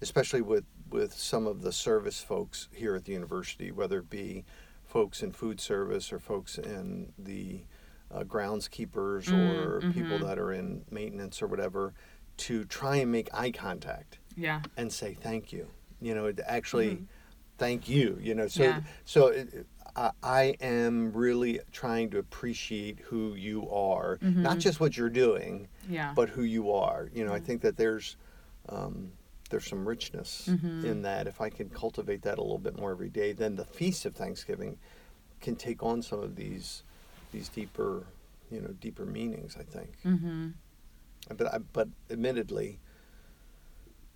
especially 0.00 0.42
with, 0.42 0.64
with 0.90 1.12
some 1.12 1.46
of 1.46 1.62
the 1.62 1.72
service 1.72 2.20
folks 2.20 2.68
here 2.72 2.94
at 2.94 3.04
the 3.04 3.12
university, 3.12 3.70
whether 3.72 3.98
it 3.98 4.10
be 4.10 4.44
folks 4.84 5.22
in 5.22 5.32
food 5.32 5.60
service 5.60 6.12
or 6.12 6.18
folks 6.18 6.58
in 6.58 7.12
the 7.18 7.60
uh, 8.12 8.22
groundskeepers 8.24 9.32
or 9.32 9.80
people 9.92 10.18
that 10.18 10.38
are 10.38 10.52
in 10.52 10.82
maintenance 10.90 11.40
or 11.42 11.46
whatever, 11.46 11.94
to 12.36 12.64
try 12.64 12.96
and 12.96 13.12
make 13.12 13.28
eye 13.32 13.50
contact 13.52 14.18
Yeah. 14.36 14.62
and 14.76 14.92
say 14.92 15.14
thank 15.20 15.52
you. 15.52 15.68
You 16.00 16.14
know, 16.14 16.32
actually 16.46 17.02
thank 17.58 17.88
you. 17.88 18.18
You 18.20 18.34
know, 18.34 18.48
so 18.48 18.62
Yeah. 18.64 18.80
so 19.04 19.26
it, 19.28 19.66
I, 19.96 20.10
I 20.22 20.42
am 20.60 21.12
really 21.12 21.60
trying 21.72 22.10
to 22.10 22.18
appreciate 22.18 22.98
who 23.00 23.34
you 23.34 23.68
are, 23.70 24.18
not 24.22 24.58
just 24.58 24.80
what 24.80 24.96
you're 24.96 25.10
doing, 25.10 25.68
Yeah. 25.88 26.12
but 26.14 26.28
who 26.28 26.42
you 26.42 26.72
are. 26.72 27.10
You 27.14 27.24
know, 27.24 27.32
I 27.32 27.40
think 27.40 27.62
that 27.62 27.76
there's 27.76 28.16
um, 28.68 29.12
there's 29.50 29.66
some 29.66 29.86
richness 29.88 30.46
in 30.84 31.02
that. 31.02 31.26
If 31.26 31.40
I 31.40 31.50
can 31.50 31.68
cultivate 31.70 32.22
that 32.22 32.38
a 32.38 32.42
little 32.42 32.58
bit 32.58 32.76
more 32.78 32.92
every 32.92 33.08
day, 33.08 33.32
then 33.32 33.56
the 33.56 33.64
feast 33.64 34.06
of 34.06 34.14
Thanksgiving 34.14 34.78
can 35.40 35.56
take 35.56 35.82
on 35.82 36.02
some 36.02 36.20
of 36.22 36.36
these 36.36 36.82
these 37.32 37.48
deeper, 37.48 38.04
you 38.50 38.60
know, 38.60 38.68
deeper 38.80 39.04
meanings. 39.04 39.56
I 39.58 39.62
think. 39.64 39.96
mm-hmm. 40.04 40.48
But 41.36 41.54
I, 41.54 41.58
but 41.58 41.88
admittedly, 42.10 42.78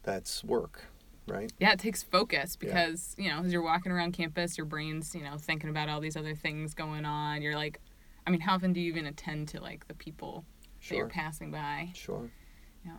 that's 0.04 0.44
work, 0.44 0.84
right? 1.26 1.52
Yeah, 1.58 1.72
it 1.72 1.78
takes 1.78 2.02
focus 2.02 2.56
Yeah. 2.60 2.66
because, 2.68 3.14
you 3.18 3.28
know, 3.28 3.40
as 3.40 3.52
you're 3.52 3.62
walking 3.62 3.92
around 3.92 4.12
campus, 4.12 4.56
your 4.58 4.66
brain's, 4.66 5.14
you 5.14 5.22
know, 5.22 5.36
thinking 5.38 5.70
about 5.70 5.88
all 5.88 6.00
these 6.00 6.16
other 6.16 6.34
things 6.34 6.74
going 6.74 7.04
on. 7.04 7.42
You're 7.42 7.56
like, 7.56 7.80
I 8.26 8.30
mean, 8.30 8.40
how 8.40 8.54
often 8.54 8.72
do 8.72 8.80
you 8.80 8.88
even 8.88 9.06
attend 9.06 9.48
to 9.48 9.60
like 9.60 9.86
the 9.88 9.94
people 9.94 10.44
that 10.88 10.96
you're 10.96 11.08
passing 11.08 11.50
by? 11.50 11.90
Sure. 11.94 12.30
Yeah. 12.84 12.92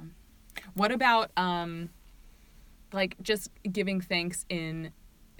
What 0.73 0.91
about 0.91 1.31
um 1.37 1.89
like 2.93 3.15
just 3.21 3.49
giving 3.71 4.01
thanks 4.01 4.45
in 4.49 4.91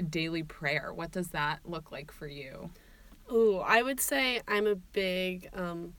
daily 0.10 0.44
prayer? 0.44 0.94
What 0.94 1.12
does 1.12 1.30
that 1.30 1.60
look 1.66 1.92
like 1.92 2.12
for 2.12 2.28
you? 2.28 2.70
Ooh, 3.32 3.58
I 3.58 3.82
would 3.82 4.00
say 4.00 4.42
I'm 4.48 4.68
a 4.68 4.76
big 4.76 5.50
um 5.54 5.94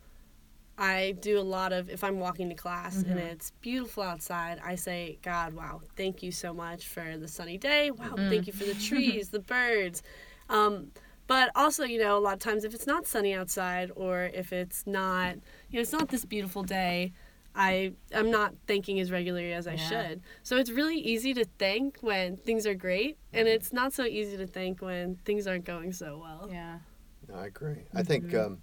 I 0.78 1.14
do 1.20 1.38
a 1.38 1.42
lot 1.42 1.72
of 1.72 1.88
if 1.88 2.04
I'm 2.04 2.18
walking 2.20 2.48
to 2.50 2.54
class 2.54 3.02
and 3.02 3.18
it's 3.18 3.50
beautiful 3.62 4.02
outside, 4.02 4.60
I 4.64 4.74
say, 4.74 5.18
God, 5.22 5.54
wow, 5.54 5.80
thank 5.96 6.22
you 6.22 6.30
so 6.30 6.52
much 6.52 6.86
for 6.88 7.16
the 7.16 7.28
sunny 7.28 7.56
day. 7.56 7.90
Wow, 7.90 8.16
thank 8.28 8.46
you 8.46 8.52
for 8.52 8.64
the 8.64 8.74
trees, 8.88 9.30
the 9.30 9.40
birds. 9.40 10.02
Um, 10.48 10.92
but 11.26 11.50
also, 11.56 11.84
you 11.84 11.98
know, 11.98 12.16
a 12.16 12.20
lot 12.20 12.34
of 12.34 12.40
times 12.40 12.64
if 12.64 12.74
it's 12.74 12.86
not 12.86 13.06
sunny 13.06 13.32
outside 13.34 13.90
or 13.96 14.30
if 14.34 14.52
it's 14.52 14.86
not, 14.86 15.34
you 15.70 15.76
know, 15.78 15.80
it's 15.80 15.92
not 15.92 16.08
this 16.08 16.24
beautiful 16.24 16.62
day, 16.62 17.12
I 17.54 17.92
I'm 18.14 18.30
not 18.30 18.54
thanking 18.66 19.00
as 19.00 19.10
regularly 19.10 19.52
as 19.54 19.66
I 19.66 19.72
Yeah. 19.76 19.88
should. 19.88 20.20
So 20.42 20.58
it's 20.58 20.70
really 20.70 20.98
easy 20.98 21.32
to 21.34 21.46
thank 21.58 21.98
when 22.00 22.36
things 22.36 22.66
are 22.66 22.74
great, 22.74 23.16
and 23.32 23.48
it's 23.48 23.72
not 23.72 23.94
so 23.94 24.04
easy 24.04 24.36
to 24.36 24.46
thank 24.46 24.82
when 24.82 25.16
things 25.24 25.46
aren't 25.46 25.64
going 25.64 25.92
so 25.92 26.18
well. 26.18 26.48
Yeah. 26.50 26.80
No, 27.28 27.36
I 27.36 27.46
agree. 27.46 27.86
I 27.94 28.02
think 28.02 28.34
um, 28.34 28.60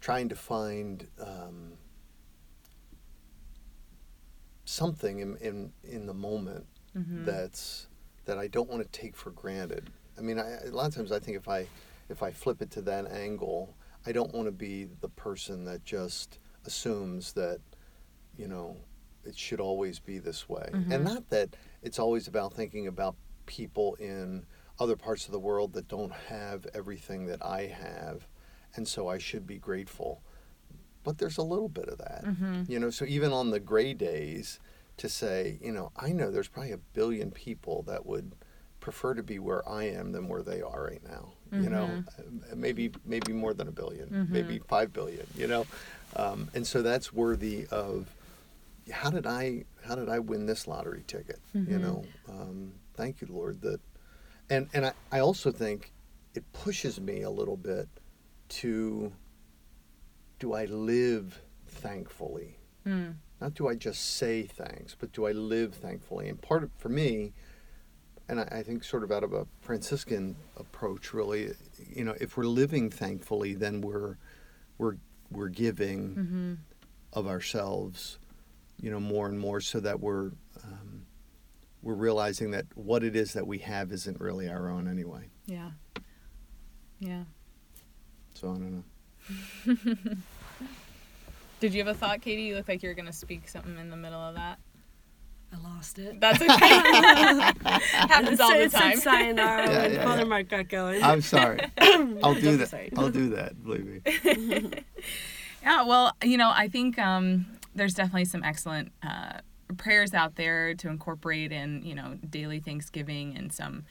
trying 0.00 0.28
to 0.28 0.36
find 0.36 1.06
um, 1.20 1.72
something 4.64 5.18
in, 5.20 5.36
in 5.36 5.72
in 5.84 6.06
the 6.06 6.14
moment 6.14 6.66
that's 7.24 7.86
that 8.24 8.38
I 8.38 8.48
don't 8.48 8.68
want 8.68 8.82
to 8.82 9.00
take 9.00 9.16
for 9.16 9.30
granted. 9.30 9.90
I 10.18 10.22
mean, 10.22 10.38
I, 10.38 10.58
a 10.66 10.70
lot 10.70 10.88
of 10.88 10.94
times 10.94 11.12
I 11.12 11.18
think 11.18 11.36
if 11.36 11.48
I 11.48 11.66
if 12.08 12.22
I 12.22 12.30
flip 12.30 12.60
it 12.62 12.70
to 12.72 12.82
that 12.82 13.10
angle, 13.10 13.74
I 14.06 14.12
don't 14.12 14.32
want 14.34 14.46
to 14.46 14.52
be 14.52 14.88
the 15.00 15.08
person 15.08 15.64
that 15.66 15.84
just 15.84 16.38
assumes 16.66 17.32
that 17.34 17.60
you 18.36 18.48
know 18.48 18.76
it 19.24 19.36
should 19.36 19.60
always 19.60 19.98
be 19.98 20.18
this 20.18 20.48
way, 20.48 20.68
and 20.72 21.04
not 21.04 21.28
that 21.30 21.54
it's 21.82 21.98
always 21.98 22.26
about 22.28 22.54
thinking 22.54 22.86
about 22.86 23.14
people 23.46 23.94
in 23.96 24.44
other 24.78 24.96
parts 24.96 25.26
of 25.26 25.32
the 25.32 25.38
world 25.38 25.72
that 25.74 25.88
don't 25.88 26.12
have 26.12 26.66
everything 26.74 27.26
that 27.26 27.44
I 27.44 27.66
have, 27.66 28.26
and 28.76 28.86
so 28.86 29.08
I 29.08 29.18
should 29.18 29.46
be 29.46 29.58
grateful. 29.58 30.22
But 31.02 31.18
there's 31.18 31.38
a 31.38 31.42
little 31.42 31.68
bit 31.68 31.88
of 31.88 31.98
that, 31.98 32.24
you 32.68 32.78
know. 32.78 32.90
So 32.90 33.04
even 33.06 33.32
on 33.32 33.50
the 33.50 33.60
gray 33.60 33.94
days, 33.94 34.60
to 34.98 35.08
say, 35.08 35.58
you 35.62 35.72
know, 35.72 35.92
I 35.96 36.12
know 36.12 36.30
there's 36.30 36.48
probably 36.48 36.72
a 36.72 36.78
billion 36.92 37.30
people 37.30 37.82
that 37.84 38.04
would 38.04 38.32
prefer 38.80 39.14
to 39.14 39.22
be 39.22 39.38
where 39.38 39.66
I 39.68 39.84
am 39.84 40.12
than 40.12 40.28
where 40.28 40.42
they 40.42 40.60
are 40.60 40.84
right 40.84 41.02
now. 41.02 41.32
You 41.52 41.70
know, 41.70 41.86
Uh, 42.18 42.54
maybe 42.54 42.92
maybe 43.04 43.32
more 43.32 43.54
than 43.54 43.66
a 43.68 43.72
1000000000 43.72 44.30
maybe 44.30 44.58
five 44.68 44.92
billion. 44.92 45.26
You 45.36 45.46
know, 45.48 45.66
um, 46.16 46.50
and 46.54 46.66
so 46.66 46.82
that's 46.82 47.12
worthy 47.12 47.66
of 47.70 48.14
how 48.92 49.10
did 49.10 49.26
I 49.26 49.64
how 49.84 49.94
did 49.94 50.08
I 50.08 50.18
win 50.18 50.46
this 50.46 50.66
lottery 50.66 51.02
ticket? 51.06 51.40
You 51.54 51.78
know, 51.78 52.04
um, 52.28 52.72
thank 52.94 53.20
you, 53.22 53.28
Lord. 53.30 53.62
That, 53.62 53.80
and 54.50 54.68
and 54.74 54.84
I, 54.86 54.92
I 55.10 55.20
also 55.20 55.50
think 55.50 55.92
it 56.34 56.44
pushes 56.52 57.00
me 57.00 57.22
a 57.22 57.30
little 57.30 57.56
bit 57.56 57.88
to 58.50 59.12
do 60.38 60.52
I 60.54 60.64
live 60.66 61.40
thankfully? 61.66 62.58
Mm. 62.86 63.14
Not 63.40 63.54
do 63.54 63.68
I 63.68 63.74
just 63.74 64.16
say 64.16 64.42
thanks, 64.42 64.94
but 64.98 65.12
do 65.12 65.26
I 65.26 65.32
live 65.32 65.74
thankfully? 65.74 66.28
And 66.28 66.40
part 66.40 66.62
of 66.62 66.70
for 66.78 66.88
me, 66.90 67.32
and 68.28 68.40
I, 68.40 68.44
I 68.50 68.62
think 68.62 68.84
sort 68.84 69.02
of 69.02 69.10
out 69.10 69.24
of 69.24 69.32
a 69.32 69.46
Franciscan 69.60 70.36
approach, 70.58 71.12
really, 71.14 71.52
you 71.94 72.04
know, 72.04 72.14
if 72.20 72.36
we're 72.36 72.44
living 72.44 72.90
thankfully, 72.90 73.54
then 73.54 73.80
we're 73.80 74.16
we're 74.78 74.96
we're 75.30 75.48
giving 75.48 76.14
Mm-hmm. 76.14 76.54
of 77.14 77.26
ourselves, 77.26 78.18
you 78.80 78.90
know, 78.90 79.00
more 79.00 79.26
and 79.28 79.38
more, 79.38 79.60
so 79.60 79.80
that 79.80 80.00
we're 80.00 80.32
um, 80.64 81.06
we're 81.82 81.94
realizing 81.94 82.50
that 82.50 82.66
what 82.74 83.02
it 83.04 83.16
is 83.16 83.32
that 83.32 83.46
we 83.46 83.58
have 83.58 83.90
isn't 83.92 84.20
really 84.20 84.48
our 84.48 84.68
own 84.68 84.86
anyway. 84.88 85.30
Yeah. 85.46 85.70
Yeah. 86.98 87.24
So 88.34 88.48
I 88.50 88.54
don't 88.54 88.84
know. 89.66 89.76
Did 91.60 91.74
you 91.74 91.84
have 91.84 91.94
a 91.94 91.98
thought, 91.98 92.20
Katie? 92.22 92.42
You 92.44 92.56
look 92.56 92.68
like 92.68 92.82
you 92.82 92.88
were 92.88 92.94
gonna 92.94 93.12
speak 93.12 93.48
something 93.48 93.76
in 93.78 93.90
the 93.90 93.96
middle 93.96 94.20
of 94.20 94.34
that. 94.34 94.58
I 95.52 95.58
lost 95.68 95.98
it. 95.98 96.20
That's 96.20 96.40
okay. 96.40 96.48
Happens 97.92 98.38
all 98.40 98.50
the 98.52 98.62
It 98.62 98.70
said 98.72 98.80
time. 98.80 98.96
sayonara 98.98 99.68
Yeah, 99.70 99.82
when 99.82 99.92
yeah, 99.94 100.04
Father 100.04 100.22
yeah. 100.22 100.28
Mark 100.28 100.48
got 100.48 100.68
going. 100.68 101.02
I'm 101.02 101.20
sorry. 101.22 101.60
I'll 102.22 102.34
do 102.34 102.56
that. 102.56 102.68
sorry. 102.68 102.90
I'll 102.96 103.10
do 103.10 103.30
that. 103.30 103.62
Believe 103.62 103.84
me. 103.84 104.72
Yeah, 105.62 105.82
well, 105.82 106.16
you 106.24 106.38
know, 106.38 106.50
I 106.54 106.68
think 106.68 106.98
um, 106.98 107.46
there's 107.74 107.94
definitely 107.94 108.24
some 108.26 108.42
excellent 108.44 108.92
uh, 109.02 109.40
prayers 109.76 110.14
out 110.14 110.36
there 110.36 110.74
to 110.74 110.88
incorporate 110.88 111.52
in, 111.52 111.82
you 111.84 111.94
know, 111.94 112.16
daily 112.30 112.60
Thanksgiving 112.60 113.36
and 113.36 113.52
some 113.52 113.84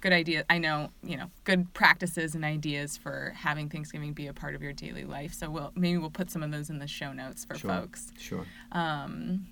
good 0.00 0.12
idea 0.12 0.44
I 0.48 0.58
know, 0.58 0.90
you 1.02 1.16
know, 1.16 1.30
good 1.44 1.72
practices 1.74 2.34
and 2.34 2.44
ideas 2.44 2.96
for 2.96 3.32
having 3.36 3.68
Thanksgiving 3.68 4.12
be 4.12 4.26
a 4.28 4.32
part 4.32 4.54
of 4.54 4.62
your 4.62 4.72
daily 4.72 5.04
life. 5.04 5.34
So 5.34 5.50
we'll 5.50 5.72
maybe 5.74 5.98
we'll 5.98 6.10
put 6.10 6.30
some 6.30 6.42
of 6.42 6.50
those 6.50 6.70
in 6.70 6.78
the 6.78 6.86
show 6.88 7.12
notes 7.12 7.44
for 7.44 7.56
Sure. 7.56 7.70
folks. 7.70 8.12
Sure. 8.18 8.46
Um, 8.72 9.46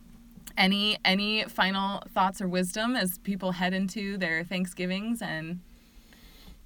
any 0.57 0.99
any 1.05 1.45
final 1.45 2.03
thoughts 2.15 2.41
or 2.41 2.49
wisdom 2.49 2.97
as 2.97 3.19
people 3.19 3.53
head 3.53 3.75
into 3.75 4.17
their 4.17 4.45
Thanksgivings 4.45 5.21
and 5.23 5.61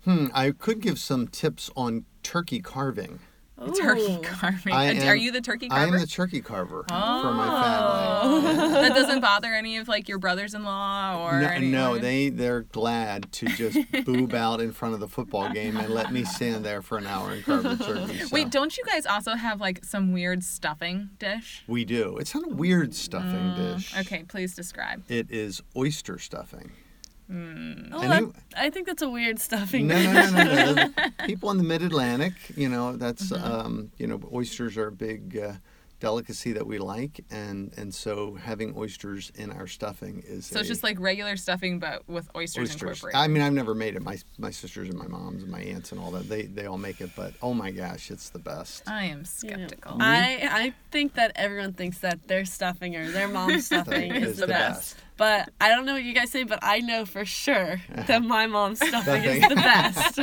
Hmm. 0.05 0.29
I 0.33 0.53
could 0.53 0.81
give 0.81 0.99
some 0.99 1.29
tips 1.29 1.71
on 1.77 2.07
turkey 2.23 2.61
carving. 2.61 3.21
Turkey 3.69 4.19
carving? 4.23 4.73
I 4.73 4.85
am- 4.95 5.09
Are 5.09 5.17
you 5.17 5.31
the 5.33 5.41
turkey 5.41 5.69
carver? 5.69 5.83
I 5.85 5.87
am 5.95 5.99
the 6.01 6.07
turkey 6.07 6.41
carver 6.41 6.85
for 6.89 6.95
Oh. 6.95 7.33
my 7.33 8.43
family. 8.43 8.69
that 8.73 8.95
doesn't 8.95 9.21
bother 9.21 9.53
any 9.55 9.77
of 9.77 9.89
like 9.89 10.09
your 10.09 10.19
brothers-in-law 10.19 11.23
or 11.25 11.41
No, 11.41 11.49
anyone? 11.49 11.71
no, 11.73 11.99
they 11.99 12.29
they're 12.31 12.63
glad 12.63 13.31
to 13.33 13.47
just 13.47 13.79
boob 14.05 14.35
out 14.35 14.61
in 14.61 14.73
front 14.73 14.95
of 14.95 15.01
the 15.01 15.09
football 15.09 15.51
game 15.53 15.77
and 15.77 15.91
let 15.93 16.13
me 16.13 16.25
stand 16.25 16.65
there 16.65 16.83
for 16.83 16.99
an 16.99 17.07
hour 17.07 17.33
and 17.33 17.45
carve 17.45 17.63
the 17.63 17.77
turkey. 17.77 18.19
so. 18.21 18.29
Wait, 18.33 18.51
don't 18.51 18.77
you 18.77 18.85
guys 18.85 19.07
also 19.07 19.35
have 19.35 19.61
like 19.61 19.85
some 19.85 20.13
weird 20.13 20.43
stuffing 20.45 21.11
dish? 21.19 21.63
we 21.67 21.85
do. 21.85 22.17
It's 22.19 22.35
not 22.35 22.45
a 22.51 22.55
weird 22.55 22.95
stuffing 22.95 23.55
dish. 23.57 23.93
Mm, 23.95 24.01
Okay, 24.01 24.25
please 24.27 24.55
describe. 24.55 25.03
It 25.09 25.31
is 25.31 25.63
oyster 25.77 26.19
stuffing. 26.19 26.73
Oh, 27.31 28.01
And 28.01 28.11
that- 28.13 28.21
you- 28.21 28.35
I 28.57 28.71
think 28.71 28.87
that's 28.87 29.03
a 29.03 29.09
weird 29.09 29.39
stuffing. 29.39 29.87
No, 29.87 30.03
no, 30.03 30.31
no, 30.31 30.45
no, 30.45 30.73
no. 30.75 30.93
People 31.27 31.51
in 31.53 31.59
the 31.59 31.65
Mid 31.65 31.83
Atlantic, 31.83 32.33
you 32.57 32.69
know, 32.69 32.97
that's 32.97 33.31
Mm-hmm. 33.31 33.45
um, 33.45 33.93
you 33.99 34.07
know, 34.07 34.21
oysters 34.33 34.77
are 34.77 34.89
a 34.89 34.93
big 34.93 35.39
uh, 35.39 35.53
delicacy 36.01 36.53
that 36.53 36.67
we 36.67 36.79
like, 36.79 37.23
and 37.31 37.73
and 37.77 37.95
so 37.95 38.35
having 38.35 38.75
oysters 38.77 39.31
in 39.37 39.53
our 39.53 39.67
stuffing 39.67 40.23
is 40.27 40.47
So 40.47 40.59
it's 40.59 40.69
just 40.69 40.83
like 40.83 40.99
regular 40.99 41.37
stuffing, 41.37 41.79
but 41.79 42.09
with 42.09 42.29
oysters, 42.35 42.71
oysters. 42.71 42.81
incorporated. 42.99 43.21
I 43.21 43.29
mean, 43.29 43.43
I've 43.43 43.53
never 43.53 43.75
made 43.75 43.95
it. 43.97 44.03
My 44.03 44.19
my 44.39 44.51
sisters 44.51 44.89
and 44.89 44.99
my 44.99 45.07
moms 45.07 45.43
and 45.43 45.53
my 45.53 45.61
aunts 45.61 45.93
and 45.93 46.01
all 46.01 46.11
that 46.13 46.27
they 46.29 46.43
they 46.43 46.65
all 46.67 46.79
make 46.79 47.01
it, 47.03 47.11
but 47.15 47.35
oh 47.43 47.53
my 47.55 47.71
gosh, 47.71 48.11
it's 48.11 48.31
the 48.31 48.39
best. 48.39 48.83
I 48.89 49.05
am 49.05 49.19
Yeah. 49.21 49.25
skeptical. 49.25 49.97
I 50.01 50.49
I 50.51 50.75
think 50.91 51.15
that 51.15 51.33
everyone 51.37 51.75
thinks 51.75 51.99
that 51.99 52.27
their 52.29 52.45
stuffing 52.47 52.97
or 52.97 53.09
their 53.11 53.29
mom's 53.29 53.67
stuffing 53.71 54.13
is, 54.15 54.39
the, 54.39 54.47
best. 54.49 54.97
But 55.21 55.51
I 55.61 55.69
don't 55.69 55.85
know 55.85 55.93
what 55.93 56.03
you 56.03 56.15
guys 56.15 56.31
say, 56.31 56.45
but 56.45 56.61
I 56.63 56.79
know 56.81 57.05
for 57.05 57.27
sure 57.27 57.83
that 57.95 58.23
my 58.25 58.47
mom's 58.47 58.79
stuffing 58.89 59.23
is 59.23 59.43
the 59.47 59.55
best. 59.55 60.17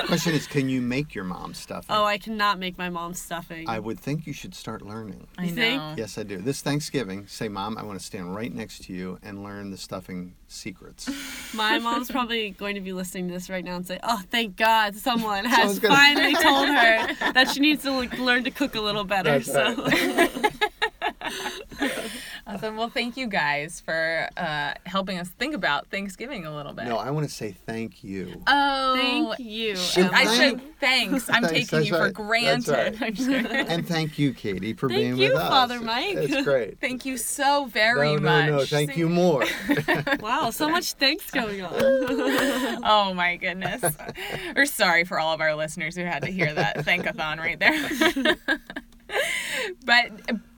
Question 0.06 0.34
is, 0.34 0.46
can 0.46 0.68
you 0.68 0.82
make 0.82 1.14
your 1.14 1.24
mom's 1.24 1.56
stuffing? 1.56 1.86
oh, 1.88 2.04
I 2.04 2.18
cannot 2.18 2.58
make 2.58 2.76
my 2.76 2.90
mom's 2.90 3.18
stuffing. 3.18 3.66
I 3.66 3.78
would 3.78 3.98
think 3.98 4.26
you 4.26 4.34
should 4.34 4.54
start 4.54 4.82
learning. 4.82 5.26
I 5.38 5.44
You 5.44 5.54
think? 5.54 5.78
know. 5.80 5.94
Yes, 5.96 6.18
I 6.18 6.22
do. 6.22 6.36
This 6.36 6.60
Thanksgiving, 6.60 7.26
say, 7.28 7.48
Mom, 7.48 7.78
I 7.78 7.82
want 7.82 7.98
to 7.98 8.04
stand 8.04 8.34
right 8.36 8.52
next 8.54 8.84
to 8.84 8.92
you 8.92 9.18
and 9.22 9.42
learn 9.42 9.70
the 9.70 9.78
stuffing 9.78 10.34
secrets. 10.48 11.08
My 11.54 11.78
mom's 11.78 12.10
probably 12.10 12.50
going 12.50 12.74
to 12.74 12.82
be 12.82 12.92
listening 12.92 13.28
to 13.28 13.32
this 13.32 13.48
right 13.48 13.64
now 13.64 13.76
and 13.76 13.86
say, 13.86 13.98
"Oh, 14.02 14.20
thank 14.30 14.56
God, 14.56 14.96
someone 14.96 15.46
has 15.46 15.78
gonna- 15.78 15.94
finally 15.94 16.34
told 16.34 16.68
her 16.68 17.32
that 17.32 17.48
she 17.54 17.60
needs 17.60 17.82
to 17.84 17.92
like, 17.92 18.18
learn 18.18 18.44
to 18.44 18.50
cook 18.50 18.74
a 18.74 18.80
little 18.82 19.04
better." 19.04 19.38
That's 19.38 19.46
so, 19.50 19.74
Awesome. 22.54 22.76
Well, 22.76 22.88
thank 22.88 23.16
you 23.16 23.26
guys 23.26 23.80
for 23.80 24.28
uh, 24.36 24.74
helping 24.86 25.18
us 25.18 25.28
think 25.30 25.54
about 25.54 25.88
Thanksgiving 25.88 26.46
a 26.46 26.54
little 26.54 26.72
bit. 26.72 26.86
No, 26.86 26.96
I 26.98 27.10
want 27.10 27.28
to 27.28 27.34
say 27.34 27.52
thank 27.66 28.04
you. 28.04 28.40
oh, 28.46 28.94
thank 28.96 29.38
you. 29.40 29.76
Shoot, 29.76 30.12
I 30.12 30.22
Emma. 30.22 30.30
said 30.36 30.60
thanks. 30.80 31.28
I'm 31.30 31.42
Thanks, 31.44 31.68
taking 31.70 31.86
you 31.86 31.94
for 31.94 32.22
right. 32.22 32.44
That's 32.44 32.66
granted. 32.66 32.72
right. 33.00 33.02
I'm 33.08 33.14
just 33.14 33.28
kidding. 33.28 33.50
And 33.50 33.86
thank 33.88 34.18
you, 34.18 34.32
Katie, 34.34 34.72
for 34.74 34.88
Thank 34.88 35.00
being 35.00 35.16
you, 35.16 35.28
with 35.32 35.36
us. 35.36 35.40
Thank 35.40 35.44
you, 35.44 35.50
Father 35.50 35.80
Mike. 35.80 36.30
It's 36.30 36.44
great. 36.44 36.78
Thank 36.80 37.04
you 37.04 37.16
so 37.16 37.66
very 37.66 38.14
no, 38.16 38.20
much. 38.20 38.46
no, 38.50 38.56
no. 38.58 38.64
Thank 38.64 38.92
See- 38.92 39.00
you 39.00 39.08
more. 39.08 39.44
Wow, 40.20 40.50
so 40.50 40.68
much 40.68 40.94
thanks 40.94 41.30
going 41.30 41.60
on. 41.62 41.72
Oh 42.84 43.12
my 43.14 43.36
goodness. 43.36 43.82
We're 44.56 44.64
sorry 44.66 45.04
for 45.04 45.18
all 45.18 45.34
of 45.34 45.40
our 45.40 45.54
listeners 45.54 45.96
who 45.96 46.04
had 46.04 46.22
to 46.22 46.30
hear 46.30 46.52
that 46.54 46.78
thankathon 46.78 47.38
right 47.38 47.58
there. 47.58 48.36
but, 49.84 50.10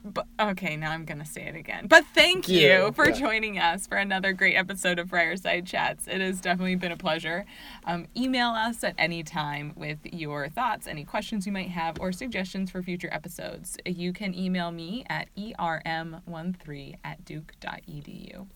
but 0.03 0.25
okay, 0.39 0.75
now 0.77 0.91
I'm 0.91 1.05
gonna 1.05 1.25
say 1.25 1.43
it 1.43 1.55
again. 1.55 1.87
But 1.87 2.05
thank 2.13 2.47
you, 2.47 2.59
you. 2.59 2.91
for 2.93 3.05
Yeah. 3.07 3.11
joining 3.15 3.59
us 3.59 3.87
for 3.87 3.97
another 3.97 4.33
great 4.33 4.55
episode 4.55 4.99
of 4.99 5.09
Friar 5.09 5.35
Side 5.37 5.65
Chats. 5.65 6.07
It 6.07 6.21
has 6.21 6.41
definitely 6.41 6.75
been 6.75 6.91
a 6.91 6.97
pleasure. 6.97 7.45
Um, 7.85 8.07
email 8.15 8.49
us 8.49 8.83
at 8.83 8.95
any 8.97 9.23
time 9.23 9.73
with 9.75 9.99
your 10.03 10.49
thoughts, 10.49 10.87
any 10.87 11.03
questions 11.03 11.45
you 11.45 11.51
might 11.51 11.69
have, 11.69 11.99
or 11.99 12.11
suggestions 12.11 12.71
for 12.71 12.81
future 12.81 13.09
episodes. 13.11 13.77
You 13.85 14.13
can 14.13 14.33
email 14.35 14.71
me 14.71 15.05
at 15.09 15.27
erm13 15.37 16.95
at 17.03 17.23
duke.edu. 17.25 18.47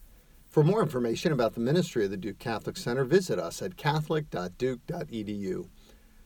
For 0.50 0.64
more 0.66 0.82
information 0.82 1.32
about 1.32 1.54
the 1.54 1.62
ministry 1.62 2.04
of 2.04 2.12
the 2.12 2.18
Duke 2.18 2.38
Catholic 2.40 2.76
Center, 2.76 3.06
visit 3.06 3.40
us 3.40 3.62
at 3.62 3.78
catholic.duke.edu. 3.78 5.70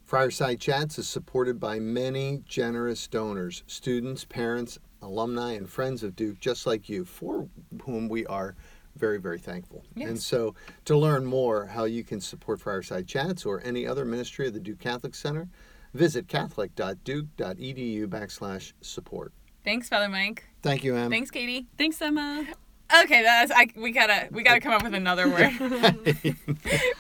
Friar 0.06 0.30
Side 0.30 0.60
Chats 0.60 1.00
is 1.00 1.08
supported 1.08 1.60
by 1.60 1.80
many 1.80 2.44
generous 2.46 3.08
donors, 3.08 3.63
students, 3.65 4.24
parents, 4.24 4.78
alumni, 5.02 5.54
and 5.54 5.68
friends 5.68 6.04
of 6.04 6.15
Duke, 6.15 6.39
just 6.39 6.68
like 6.68 6.88
you, 6.88 7.06
for 7.06 7.50
whom 7.84 8.08
we 8.08 8.24
are 8.28 8.56
very, 8.96 9.18
very 9.18 9.39
thankful. 9.39 9.84
Yes. 9.96 10.10
And 10.10 10.22
so, 10.22 10.54
to 10.86 10.96
learn 10.96 11.26
more 11.26 11.65
how 11.65 11.86
you 11.86 12.04
can 12.04 12.22
support 12.22 12.62
Friar 12.62 12.84
Side 12.84 13.08
Chats 13.08 13.48
or 13.48 13.63
any 13.65 13.88
other 13.88 14.06
ministry 14.06 14.46
of 14.46 14.54
the 14.54 14.60
Duke 14.60 14.80
Catholic 14.80 15.15
Center, 15.15 15.50
visit 15.96 16.28
catholic.duke.edu 16.28 18.06
backslash 18.06 18.74
support. 18.82 19.34
Thanks, 19.63 19.89
Father 19.89 20.08
Mike. 20.08 20.44
Thank 20.62 20.84
you, 20.84 20.96
Em. 20.96 21.10
Thanks, 21.10 21.32
Katie. 21.32 21.65
Thanks, 21.80 22.00
Emma. 22.00 22.46
Okay, 22.93 23.24
that's 23.24 23.52
I. 23.52 23.67
We 23.76 23.91
gotta 23.91 24.28
we 24.32 24.43
gotta 24.43 24.60
come 24.60 24.74
up 24.74 24.84
with 24.84 24.93
another 24.93 25.28
word. 25.28 25.52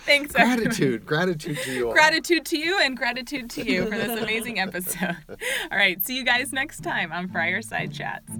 Thanks. 0.05 0.33
everyone. 0.35 0.63
Gratitude. 0.63 1.05
Gratitude 1.05 1.57
to 1.59 1.71
you 1.71 1.87
all. 1.87 1.93
Gratitude 1.93 2.45
to 2.47 2.57
you 2.57 2.79
and 2.81 2.97
gratitude 2.97 3.49
to 3.51 3.63
you 3.63 3.85
for 3.85 3.97
this 3.97 4.19
amazing 4.19 4.59
episode. 4.59 5.17
All 5.71 5.77
right, 5.77 6.03
see 6.03 6.17
you 6.17 6.25
guys 6.25 6.51
next 6.51 6.81
time 6.81 7.11
on 7.11 7.27
Friar 7.29 7.61
Side 7.61 7.93
Chats. 7.93 8.31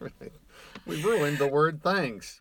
We 0.86 1.02
ruined 1.02 1.36
the 1.36 1.46
word 1.46 1.82
thanks. 1.82 2.40